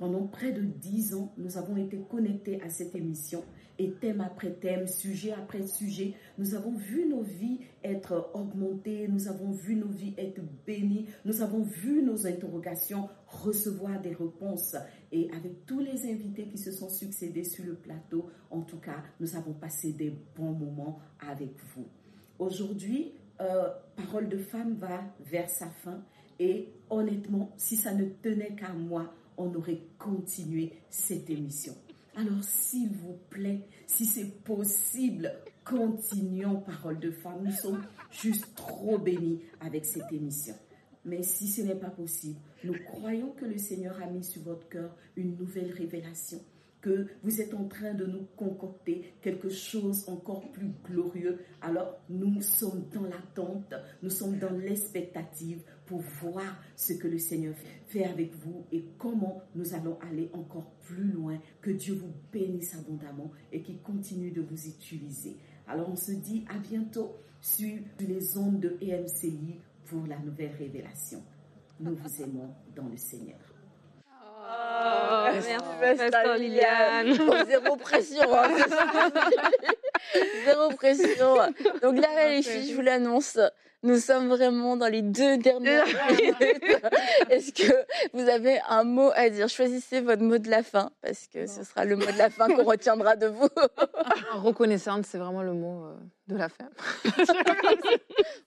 Pendant 0.00 0.26
près 0.26 0.50
de 0.50 0.62
dix 0.62 1.12
ans, 1.12 1.30
nous 1.36 1.58
avons 1.58 1.76
été 1.76 2.00
connectés 2.08 2.58
à 2.62 2.70
cette 2.70 2.94
émission 2.94 3.44
et 3.78 3.92
thème 4.00 4.22
après 4.22 4.50
thème, 4.52 4.86
sujet 4.86 5.32
après 5.32 5.66
sujet, 5.66 6.14
nous 6.38 6.54
avons 6.54 6.72
vu 6.72 7.06
nos 7.06 7.20
vies 7.20 7.60
être 7.84 8.30
augmentées, 8.32 9.08
nous 9.08 9.28
avons 9.28 9.52
vu 9.52 9.76
nos 9.76 9.88
vies 9.88 10.14
être 10.16 10.40
bénies, 10.66 11.04
nous 11.26 11.42
avons 11.42 11.60
vu 11.64 12.02
nos 12.02 12.26
interrogations 12.26 13.10
recevoir 13.26 14.00
des 14.00 14.14
réponses. 14.14 14.74
Et 15.12 15.30
avec 15.32 15.66
tous 15.66 15.80
les 15.80 16.10
invités 16.10 16.48
qui 16.48 16.56
se 16.56 16.72
sont 16.72 16.88
succédés 16.88 17.44
sur 17.44 17.66
le 17.66 17.74
plateau, 17.74 18.30
en 18.50 18.62
tout 18.62 18.80
cas, 18.80 19.02
nous 19.20 19.36
avons 19.36 19.52
passé 19.52 19.92
des 19.92 20.14
bons 20.34 20.52
moments 20.52 20.98
avec 21.28 21.52
vous. 21.74 21.86
Aujourd'hui, 22.38 23.12
euh, 23.42 23.68
Parole 23.96 24.30
de 24.30 24.38
femme 24.38 24.76
va 24.76 25.02
vers 25.20 25.50
sa 25.50 25.68
fin 25.68 26.02
et 26.38 26.72
honnêtement, 26.88 27.52
si 27.58 27.76
ça 27.76 27.92
ne 27.92 28.06
tenait 28.06 28.54
qu'à 28.54 28.72
moi, 28.72 29.12
on 29.40 29.54
aurait 29.54 29.82
continué 29.98 30.72
cette 30.90 31.30
émission. 31.30 31.74
Alors, 32.16 32.42
s'il 32.42 32.90
vous 32.90 33.18
plaît, 33.30 33.66
si 33.86 34.04
c'est 34.04 34.42
possible, 34.44 35.32
continuons 35.64 36.60
Parole 36.60 36.98
de 36.98 37.10
femme. 37.10 37.44
Nous 37.44 37.52
sommes 37.52 37.82
juste 38.10 38.54
trop 38.54 38.98
bénis 38.98 39.40
avec 39.60 39.84
cette 39.84 40.12
émission. 40.12 40.54
Mais 41.04 41.22
si 41.22 41.48
ce 41.48 41.62
n'est 41.62 41.76
pas 41.76 41.90
possible, 41.90 42.38
nous 42.64 42.74
croyons 42.84 43.30
que 43.30 43.46
le 43.46 43.56
Seigneur 43.56 44.00
a 44.02 44.06
mis 44.06 44.24
sur 44.24 44.42
votre 44.42 44.68
cœur 44.68 44.94
une 45.16 45.36
nouvelle 45.36 45.72
révélation, 45.72 46.40
que 46.82 47.06
vous 47.22 47.40
êtes 47.40 47.54
en 47.54 47.64
train 47.64 47.94
de 47.94 48.04
nous 48.04 48.26
concocter 48.36 49.14
quelque 49.22 49.48
chose 49.48 50.06
encore 50.08 50.50
plus 50.52 50.72
glorieux. 50.84 51.38
Alors 51.62 51.98
nous 52.10 52.42
sommes 52.42 52.84
dans 52.92 53.04
l'attente, 53.04 53.72
nous 54.02 54.10
sommes 54.10 54.38
dans 54.38 54.50
l'expectative 54.50 55.62
pour 55.90 56.02
voir 56.22 56.56
ce 56.76 56.92
que 56.92 57.08
le 57.08 57.18
Seigneur 57.18 57.52
fait 57.88 58.04
avec 58.04 58.32
vous 58.36 58.64
et 58.70 58.84
comment 58.96 59.42
nous 59.56 59.74
allons 59.74 59.98
aller 60.08 60.30
encore 60.32 60.70
plus 60.84 61.10
loin. 61.10 61.36
Que 61.60 61.70
Dieu 61.70 61.94
vous 61.94 62.12
bénisse 62.32 62.76
abondamment 62.76 63.32
et 63.50 63.60
qu'il 63.60 63.82
continue 63.82 64.30
de 64.30 64.40
vous 64.40 64.68
utiliser. 64.68 65.36
Alors 65.66 65.90
on 65.90 65.96
se 65.96 66.12
dit 66.12 66.44
à 66.48 66.58
bientôt 66.58 67.16
sur 67.40 67.76
les 67.98 68.38
ondes 68.38 68.60
de 68.60 68.78
EMCI 68.80 69.58
pour 69.86 70.06
la 70.06 70.20
nouvelle 70.20 70.54
révélation. 70.56 71.24
Nous 71.80 71.96
vous 71.96 72.22
aimons 72.22 72.54
dans 72.76 72.86
le 72.86 72.96
Seigneur. 72.96 73.40
Oh, 73.98 75.28
merci, 75.32 75.98
Pastor 75.98 76.36
Liliane. 76.36 77.14
zéro 77.48 77.76
pression. 77.76 78.32
Hein, 78.32 78.48
zéro 80.44 80.70
pression. 80.70 81.34
Donc 81.82 81.98
là, 81.98 82.28
les 82.28 82.42
filles, 82.42 82.70
je 82.70 82.76
vous 82.76 82.80
l'annonce. 82.80 83.38
Nous 83.82 83.98
sommes 83.98 84.28
vraiment 84.28 84.76
dans 84.76 84.88
les 84.88 85.00
deux 85.00 85.38
dernières 85.38 85.86
minutes. 86.10 86.36
Est-ce 87.30 87.50
que 87.50 87.72
vous 88.12 88.28
avez 88.28 88.58
un 88.68 88.84
mot 88.84 89.10
à 89.14 89.30
dire? 89.30 89.48
Choisissez 89.48 90.02
votre 90.02 90.22
mot 90.22 90.36
de 90.36 90.50
la 90.50 90.62
fin, 90.62 90.90
parce 91.00 91.26
que 91.28 91.46
ce 91.46 91.64
sera 91.64 91.86
le 91.86 91.96
mot 91.96 92.04
de 92.04 92.18
la 92.18 92.28
fin 92.28 92.48
qu'on 92.48 92.64
retiendra 92.70 93.16
de 93.16 93.26
vous. 93.26 93.48
Reconnaissante, 94.34 95.06
c'est 95.06 95.16
vraiment 95.16 95.42
le 95.42 95.54
mot 95.54 95.86
euh, 95.86 95.96
de 96.28 96.36
la 96.36 96.50
fin. 96.50 96.68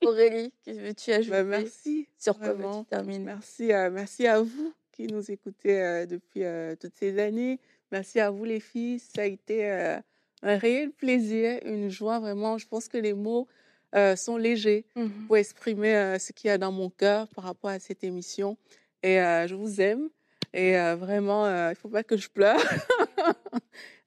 Aurélie, 0.03 0.53
que 0.63 0.71
veux-tu 0.71 1.11
ajouter 1.11 1.31
bah, 1.31 1.43
Merci. 1.43 2.07
Sur 2.19 2.37
quoi 2.37 2.53
tu 2.53 2.85
termines 2.89 3.23
Merci, 3.23 3.73
à, 3.73 3.89
merci 3.89 4.27
à 4.27 4.39
vous 4.39 4.73
qui 4.91 5.07
nous 5.07 5.31
écoutez 5.31 5.81
euh, 5.81 6.05
depuis 6.05 6.43
euh, 6.43 6.75
toutes 6.79 6.95
ces 6.95 7.17
années. 7.17 7.59
Merci 7.91 8.19
à 8.19 8.29
vous 8.29 8.45
les 8.45 8.59
filles. 8.59 8.99
Ça 8.99 9.23
a 9.23 9.25
été 9.25 9.67
un 10.43 10.57
réel 10.57 10.91
plaisir, 10.91 11.59
une 11.65 11.89
joie 11.89 12.19
vraiment. 12.19 12.59
Je 12.59 12.67
pense 12.67 12.87
que 12.87 12.97
les 12.97 13.13
mots 13.13 13.47
euh, 13.95 14.15
sont 14.15 14.38
légers 14.38 14.86
mmh 14.95 15.27
pour 15.27 15.38
exprimer 15.38 15.95
euh, 15.95 16.19
ce 16.19 16.32
qu'il 16.32 16.47
y 16.47 16.51
a 16.51 16.58
dans 16.58 16.71
mon 16.71 16.89
cœur 16.89 17.27
par 17.29 17.43
rapport 17.43 17.69
à 17.69 17.79
cette 17.79 18.03
émission. 18.03 18.58
Et 19.03 19.21
euh, 19.21 19.47
je 19.47 19.56
vous 19.56 19.82
aime. 19.82 20.10
Et 20.56 20.73
vraiment, 20.73 21.47
il 21.47 21.69
ne 21.69 21.73
faut 21.73 21.89
pas 21.89 22.03
que 22.03 22.15
je 22.15 22.29
pleure. 22.29 22.62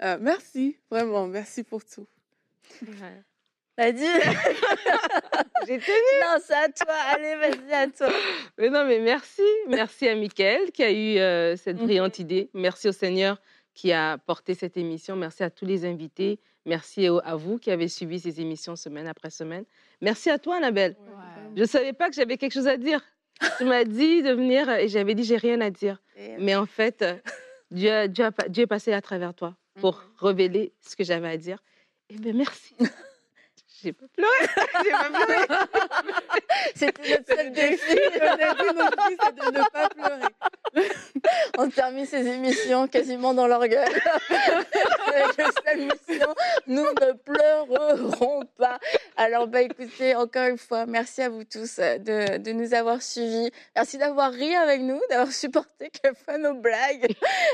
merci, 0.20 0.76
vraiment, 0.88 1.26
merci 1.26 1.64
pour 1.64 1.84
tout. 1.84 2.06
T'as 3.76 3.90
dit? 3.90 4.04
J'ai 5.66 5.78
tenu. 5.78 6.20
Non, 6.22 6.38
c'est 6.40 6.54
à 6.54 6.68
toi. 6.68 6.94
Allez, 7.12 7.34
vas-y, 7.34 7.72
à 7.72 7.88
toi. 7.88 8.08
Mais 8.58 8.70
non, 8.70 8.84
mais 8.84 9.00
merci. 9.00 9.42
Merci 9.68 10.06
à 10.06 10.14
Mickaël 10.14 10.70
qui 10.70 10.84
a 10.84 10.92
eu 10.92 11.56
cette 11.56 11.80
mmh 11.80 11.84
brillante 11.84 12.18
idée. 12.20 12.48
Merci 12.54 12.88
au 12.88 12.92
Seigneur 12.92 13.40
qui 13.76 13.92
a 13.92 14.16
porté 14.16 14.54
cette 14.54 14.76
émission. 14.78 15.14
Merci 15.14 15.44
à 15.44 15.50
tous 15.50 15.66
les 15.66 15.84
invités. 15.84 16.40
Merci 16.64 17.06
à 17.06 17.36
vous 17.36 17.58
qui 17.58 17.70
avez 17.70 17.86
suivi 17.86 18.18
ces 18.18 18.40
émissions 18.40 18.74
semaine 18.74 19.06
après 19.06 19.30
semaine. 19.30 19.64
Merci 20.00 20.30
à 20.30 20.38
toi, 20.38 20.56
Annabelle. 20.56 20.96
Je 21.54 21.60
ne 21.60 21.66
savais 21.66 21.92
pas 21.92 22.08
que 22.08 22.16
j'avais 22.16 22.38
quelque 22.38 22.54
chose 22.54 22.66
à 22.66 22.78
dire. 22.78 23.00
Tu 23.58 23.64
m'as 23.66 23.84
dit 24.00 24.22
de 24.22 24.32
venir 24.32 24.68
et 24.70 24.88
j'avais 24.88 25.14
dit 25.14 25.24
j'ai 25.24 25.36
rien 25.36 25.60
à 25.60 25.70
dire. 25.70 26.02
Mais 26.38 26.56
en 26.56 26.64
fait, 26.66 27.04
Dieu, 27.70 28.08
Dieu, 28.08 28.30
Dieu, 28.48 28.62
est 28.64 28.66
passé 28.66 28.94
à 28.94 29.02
travers 29.02 29.34
toi 29.34 29.54
pour 29.78 29.98
mhm. 29.98 30.26
révéler 30.26 30.72
ce 30.80 30.96
que 30.96 31.04
j'avais 31.04 31.28
à 31.28 31.36
dire. 31.36 31.62
Et 32.08 32.16
bien, 32.16 32.32
merci. 32.32 32.74
J'ai 33.86 33.92
pas 33.92 34.06
pleuré. 34.08 34.30
J'ai 34.84 34.90
pas 34.90 35.24
pleuré. 35.24 35.46
C'était 36.74 37.10
notre 37.10 37.36
seul 37.36 37.52
défi. 37.52 37.94
Notre 37.94 38.96
défi, 38.96 39.16
c'est 39.24 39.34
de 39.36 39.58
ne 39.58 39.70
pas 39.70 39.88
pleurer. 39.88 40.90
On 41.58 41.70
termine 41.70 42.04
ces 42.04 42.26
émissions 42.26 42.88
quasiment 42.88 43.32
dans. 43.32 43.46
Avec 43.46 43.72
cette 45.36 45.78
mission, 45.78 46.34
nous 46.66 46.82
ne 46.82 47.12
pleurerons 47.12 48.42
pas. 48.58 48.80
Alors, 49.16 49.46
bah, 49.46 49.62
écoutez, 49.62 50.16
encore 50.16 50.48
une 50.48 50.58
fois, 50.58 50.84
merci 50.84 51.22
à 51.22 51.28
vous 51.28 51.44
tous 51.44 51.78
de, 51.78 52.38
de 52.38 52.52
nous 52.52 52.74
avoir 52.74 53.00
suivis. 53.02 53.52
Merci 53.76 53.98
d'avoir 53.98 54.32
ri 54.32 54.52
avec 54.56 54.80
nous, 54.80 55.00
d'avoir 55.10 55.30
supporté 55.32 55.90
quelquefois 55.90 56.38
nos 56.38 56.54
blagues 56.54 57.06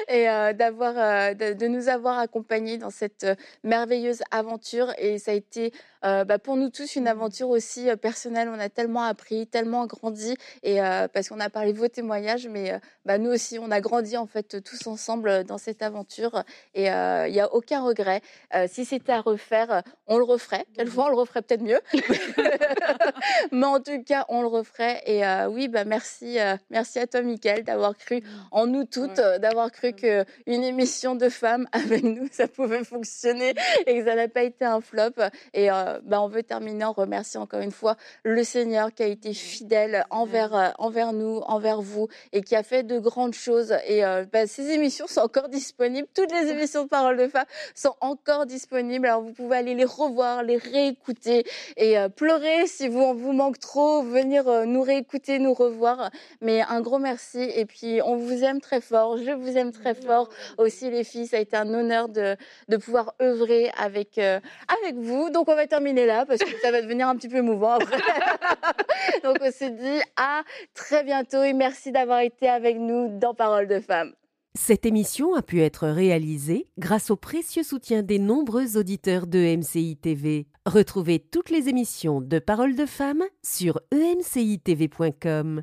et 0.09 0.31
euh, 0.31 0.55
d'avoir, 0.55 0.95
euh, 0.97 1.35
de, 1.35 1.53
de, 1.53 1.67
nous 1.67 1.89
avoir 1.89 2.19
accompagnés 2.19 2.79
dans 2.79 2.91
cette 2.91 3.27
merveilleuse 3.63 4.23
aventure. 4.31 4.95
Et 4.97 5.19
ça 5.19 5.33
a 5.33 5.35
été 5.35 5.73
euh, 6.05 6.22
bah, 6.25 6.39
pour 6.39 6.57
nous 6.57 6.71
tous 6.71 6.97
une 6.97 7.09
aventure 7.09 7.49
aussi 7.49 7.89
euh, 7.89 7.97
personnelle. 7.97 8.49
On 8.49 8.59
a 8.59 8.69
tellement 8.69 9.03
appris, 9.03 9.47
tellement 9.47 9.87
grandi, 9.87 10.37
et 10.63 10.83
euh, 10.83 11.09
parce 11.09 11.29
qu'on 11.29 11.41
a 11.41 11.51
parlé 11.51 11.73
de 11.73 11.79
vos 11.79 11.89
témoignages, 11.89 12.49
mais 12.49 12.81
bah, 13.05 13.19
nous 13.19 13.31
aussi, 13.31 13.59
on 13.59 13.71
a 13.71 13.81
grandi 13.81 14.17
en 14.17 14.27
fait 14.27 14.63
tous 14.63 14.87
ensemble 14.87 15.45
dans 15.45 15.59
cette 15.59 15.83
aventure, 15.83 16.43
et 16.75 16.87
il 16.87 17.33
n'y 17.33 17.41
a 17.41 17.53
aucun 17.53 17.83
regret. 17.83 18.21
si 18.69 18.85
c'était 18.85 19.13
à 19.13 19.21
refaire, 19.21 19.83
on 20.07 20.19
le 20.19 20.25
referait. 20.25 20.65
Quelquefois, 20.75 21.07
on 21.07 21.11
le 21.11 21.17
referait 21.17 21.43
peut-être 21.43 21.63
mieux, 21.63 21.81
mais 23.53 23.67
en 23.67 23.81
tout 23.81 24.03
cas, 24.03 24.25
on 24.29 24.43
le 24.43 24.49
referait. 24.49 25.03
Et 25.07 25.23
oui, 25.49 25.69
bah 25.69 25.85
merci, 25.85 26.39
merci 26.71 26.99
à 26.99 27.07
toi, 27.07 27.23
Mickaël, 27.23 27.65
d'avoir 27.65 27.97
cru 27.97 28.19
mmh. 28.19 28.25
en 28.51 28.67
nous 28.67 28.85
toutes, 28.85 29.21
d'avoir 29.41 29.71
cru 29.71 29.93
que 29.93 30.25
une 30.47 30.65
émission 30.65 31.15
de 31.15 31.29
femmes 31.29 31.67
avec 31.73 32.03
nous, 32.03 32.29
ça 32.31 32.49
pouvait 32.49 32.85
fonctionner 32.85 33.55
et 33.87 33.99
que 33.99 34.05
ça 34.05 34.15
n'a 34.15 34.29
pas 34.29 34.43
été 34.43 34.65
un 34.65 34.81
flop. 34.81 35.11
Et 35.55 35.69
bah, 36.05 36.21
on 36.23 36.29
veut 36.29 36.43
terminer 36.43 36.85
en 36.85 36.93
remerciant 36.93 37.43
encore 37.43 37.61
une 37.61 37.71
fois 37.71 37.97
le 38.25 38.45
Seigneur 38.45 38.93
qui 38.93 39.03
a 39.03 39.07
été 39.07 39.35
fidèle 39.35 40.05
envers, 40.11 40.55
euh, 40.55 40.69
envers 40.79 41.13
nous, 41.13 41.39
envers 41.47 41.81
vous 41.81 42.09
et 42.33 42.43
qui 42.43 42.57
a 42.57 42.63
fait 42.63 42.83
de 42.83 42.99
grandes 42.99 43.35
choses. 43.35 43.75
Et 43.87 44.05
euh, 44.05 44.25
bah, 44.33 44.47
ces 44.47 44.71
émissions 44.71 45.07
sont 45.07 45.21
encore 45.21 45.49
disponibles. 45.49 46.09
Toutes 46.15 46.33
les 46.33 46.51
émissions 46.51 46.85
de 46.85 46.89
Parole 46.89 47.17
de 47.17 47.29
Femmes 47.29 47.47
sont 47.75 47.95
encore 48.01 48.47
disponibles. 48.47 49.07
Alors 49.07 49.23
vous 49.23 49.33
pouvez 49.33 49.57
aller 49.57 49.75
les 49.75 49.85
revoir, 49.85 50.43
les 50.43 50.57
réécouter 50.57 51.45
et 51.77 51.99
euh, 51.99 52.09
pleurer 52.09 52.67
si 52.67 52.89
vous, 52.89 53.01
on 53.01 53.15
vous 53.15 53.33
manque 53.33 53.59
trop, 53.59 54.03
venir 54.03 54.67
nous 54.67 54.83
réécouter, 54.83 55.39
nous 55.39 55.55
revoir. 55.55 56.11
Mais 56.41 56.63
un 56.63 56.81
gros 56.81 56.99
merci. 56.99 57.41
Et 57.55 57.65
puis 57.65 58.01
on 58.05 58.17
vous 58.17 58.45
aime 58.45 58.61
très 58.61 58.81
fort. 58.81 59.19
Je 59.19 59.31
vous 59.31 59.57
aime 59.57 59.73
très 59.73 59.95
fort 59.95 60.29
aussi 60.59 60.91
les 60.91 61.05
filles. 61.05 61.27
Ça 61.27 61.37
a 61.37 61.41
été 61.41 61.57
un 61.57 61.73
honneur 61.73 62.09
de, 62.09 62.37
de 62.69 62.77
pouvoir 62.77 63.15
œuvrer 63.21 63.71
avec, 63.79 64.19
avec 64.19 64.95
vous. 64.97 65.31
Donc 65.31 65.49
on 65.49 65.55
va 65.55 65.67
terminer 65.67 65.92
terminer 65.93 66.07
là 66.07 66.25
parce 66.27 66.41
que 66.41 66.61
ça 66.61 66.71
va 66.71 66.83
devenir 66.83 67.09
un 67.09 67.17
petit 67.17 67.29
peu 67.29 67.39
émouvant 67.39 67.73
après. 67.73 67.99
Donc 69.25 69.39
on 69.41 69.51
se 69.51 69.65
dit 69.65 70.03
à 70.17 70.43
très 70.75 71.05
bientôt 71.05 71.43
et 71.43 71.53
merci 71.53 71.93
d'avoir 71.93 72.21
été 72.21 72.49
avec 72.49 72.79
nous 72.79 73.19
dans 73.19 73.35
Parole 73.35 73.67
de 73.67 73.81
femmes. 73.81 74.13
Cette 74.55 74.85
émission 74.85 75.35
a 75.35 75.43
pu 75.43 75.63
être 75.63 75.89
réalisée 75.89 76.69
grâce 76.79 77.11
au 77.11 77.17
précieux 77.17 77.63
soutien 77.63 78.03
des 78.03 78.19
nombreux 78.19 78.77
auditeurs 78.77 79.27
de 79.27 79.57
MCI 79.57 79.97
TV. 79.97 80.47
Retrouvez 80.67 81.19
toutes 81.19 81.49
les 81.49 81.69
émissions 81.69 82.21
de 82.21 82.39
Parole 82.39 82.77
de 82.77 82.85
femmes 82.85 83.25
sur 83.43 83.81
emcitv.com. 83.93 85.63